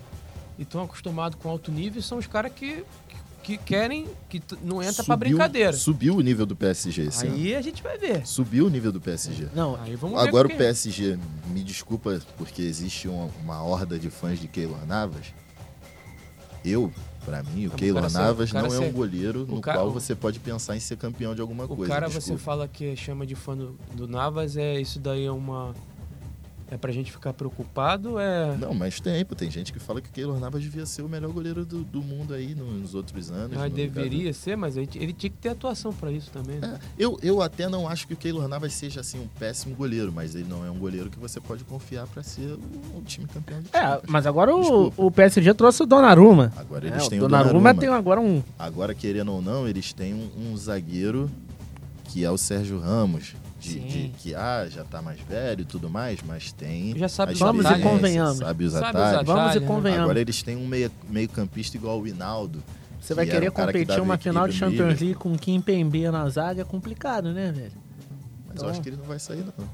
[0.60, 4.42] e estão acostumados com alto nível, e são os caras que, que, que querem, que
[4.62, 5.72] não entra pra Subiu- brincadeira.
[5.74, 7.36] Subiu o nível do PSG esse ano.
[7.36, 8.26] Aí a gente vai ver.
[8.28, 9.48] Subiu o nível do PSG.
[9.56, 11.18] Não, Aí vamos ver Agora o quem- PSG,
[11.48, 15.28] me desculpa porque existe uma, uma horda de fãs de Keylor Navas.
[16.66, 16.92] Eu,
[17.26, 19.46] pra mim, o O Keylor cara ser- Navas o cara não é um ser- goleiro
[19.46, 21.92] no cara- qual o- você pode pensar em ser campeão de alguma O coisa.
[21.94, 22.42] cara você desculpa.
[22.44, 25.74] fala que chama de fã do, do Navas, é isso daí é uma.
[26.72, 28.58] É pra gente ficar preocupado, é.
[28.58, 31.10] Não, mas tem, pô, tem gente que fala que o Keylor Navas devia ser o
[31.10, 33.58] melhor goleiro do, do mundo aí no- nos outros anos.
[33.58, 36.58] Ah, deveria ser, mas ele, ele tinha que ter atuação pra isso também.
[36.60, 36.80] né?
[36.80, 40.12] É, eu, eu até não acho que o Keylor Navas seja assim um péssimo goleiro,
[40.12, 43.28] mas ele não é um goleiro que você pode confiar pra ser o, o time
[43.28, 46.52] campeão do É, mas agora o, o PSG trouxe o Donnarumma.
[46.56, 47.80] Agora É, eles o têm o Donnarumma Donnarumma.
[47.82, 48.42] tem agora um...
[48.58, 51.30] Agora, querendo ou não, eles têm um, um zagueiro
[52.06, 53.36] que é o Sérgio Ramos.
[53.70, 56.98] De, de- que ah, já tá mais velho e tudo mais, mas tem.
[56.98, 58.38] Já sabe Vamos e convenhamos.
[58.38, 59.26] Sabe os Sabe atalhos.
[59.26, 60.04] Vamos e convenhamos.
[60.04, 62.62] Agora eles têm um meio, meio campista igual o Hinaldo.
[63.00, 65.00] Você vai que querer um que competir dava uma final de Champions.
[65.00, 67.72] League com Kim Pembe na zaga é complicado, né, velho?
[68.48, 69.66] Mas Então- eu acho que ele não vai sair, não.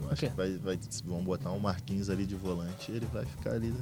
[0.00, 0.28] Eu acho quê?
[0.28, 3.72] que vai, vai, vão botar um Marquinhos ali de volante e ele vai ficar ali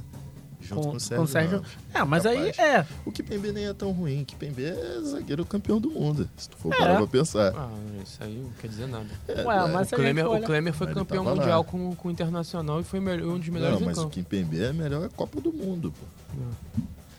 [0.61, 1.61] junto Com- com, o Sérgio.
[1.93, 2.59] É, mas aí Capaz.
[2.59, 2.85] é.
[3.05, 4.21] O Kipembe nem é tão ruim.
[4.21, 6.29] O Kipembe é zagueiro campeão do mundo.
[6.37, 6.77] Se tu for É.
[6.77, 7.53] parar pra pensar.
[7.55, 7.69] Ah,
[8.03, 9.07] isso aí não quer dizer nada.
[9.27, 9.67] É, Ué, é.
[9.67, 12.11] mas O a Klemer, for o olhar- Klemer foi Mas campeão mundial com, com o
[12.11, 14.13] Internacional e foi melhor- um dos melhores Não, mas o campo.
[14.13, 16.05] Kimpembe é melhor é Copa do Mundo, pô.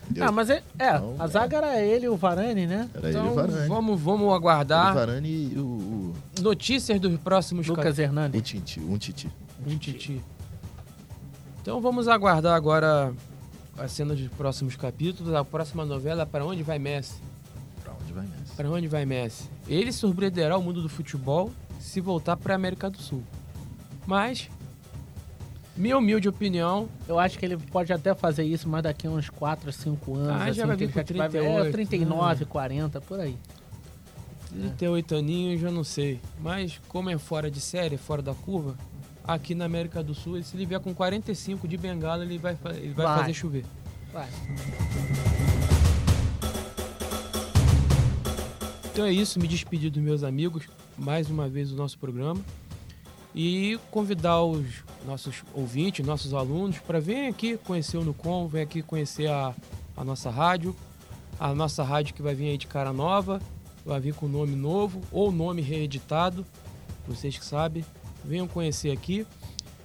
[0.08, 0.24] Entendeu?
[0.28, 2.88] Ah, mas é, é Então, a zaga era ele e o Varane, né?
[2.94, 3.68] Era ele e Então o Varane.
[3.68, 8.40] vamos, vamos aguardar o Varane e o, o, notícias dos próximos Lucas Hernandes.
[8.40, 8.78] Titi.
[8.80, 9.28] Um Titi.
[9.66, 10.22] Um titi.
[11.66, 13.12] Então vamos aguardar agora
[13.76, 15.34] a cena dos próximos capítulos.
[15.34, 17.20] A próxima novela é Para Onde Vai Messi?
[17.82, 18.52] Pra onde vai Messi?
[18.56, 19.50] Para onde vai Messi?
[19.66, 21.50] Ele surpreenderá o mundo do futebol
[21.80, 23.20] se voltar para a América do Sul.
[24.06, 24.48] Mas,
[25.76, 29.28] minha humilde opinião, Eu acho que ele pode até fazer isso, mas daqui a uns
[29.28, 30.40] 4, 5 anos.
[30.40, 33.18] Ah, já assim, vai que vir com já vai ver- 38, É, 39, 40, por
[33.18, 33.36] aí.
[34.48, 36.20] Se ele tem oito aninhos, eu não sei.
[36.40, 38.76] Mas como é fora de série, fora da curva,
[39.26, 42.92] aqui na América do Sul, se ele vier com 45 de bengala, ele vai, ele
[42.92, 43.18] vai, Vai.
[43.20, 43.64] fazer chover.
[44.12, 44.28] Vai.
[48.92, 50.66] Então é isso, me despedir dos meus amigos,
[50.96, 52.40] mais uma vez do nosso programa.
[53.34, 54.64] E convidar os
[55.04, 59.54] nossos ouvintes, nossos alunos, para virem aqui conhecer o Nucom, vem aqui conhecer a,
[59.94, 60.74] a nossa rádio,
[61.38, 63.38] a nossa rádio que vai vir aí de cara nova,
[63.84, 66.46] vai vir com nome novo ou nome reeditado,
[67.06, 67.84] vocês que sabem,
[68.26, 69.26] venham conhecer aqui.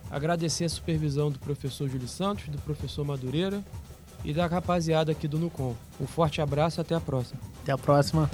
[0.09, 3.63] Agradecer a supervisão do professor Júlio Santos, do professor Madureira
[4.25, 5.75] e da rapaziada aqui do Nucom.
[5.99, 7.39] Um forte abraço e até a próxima.
[7.61, 8.29] Até a próxima.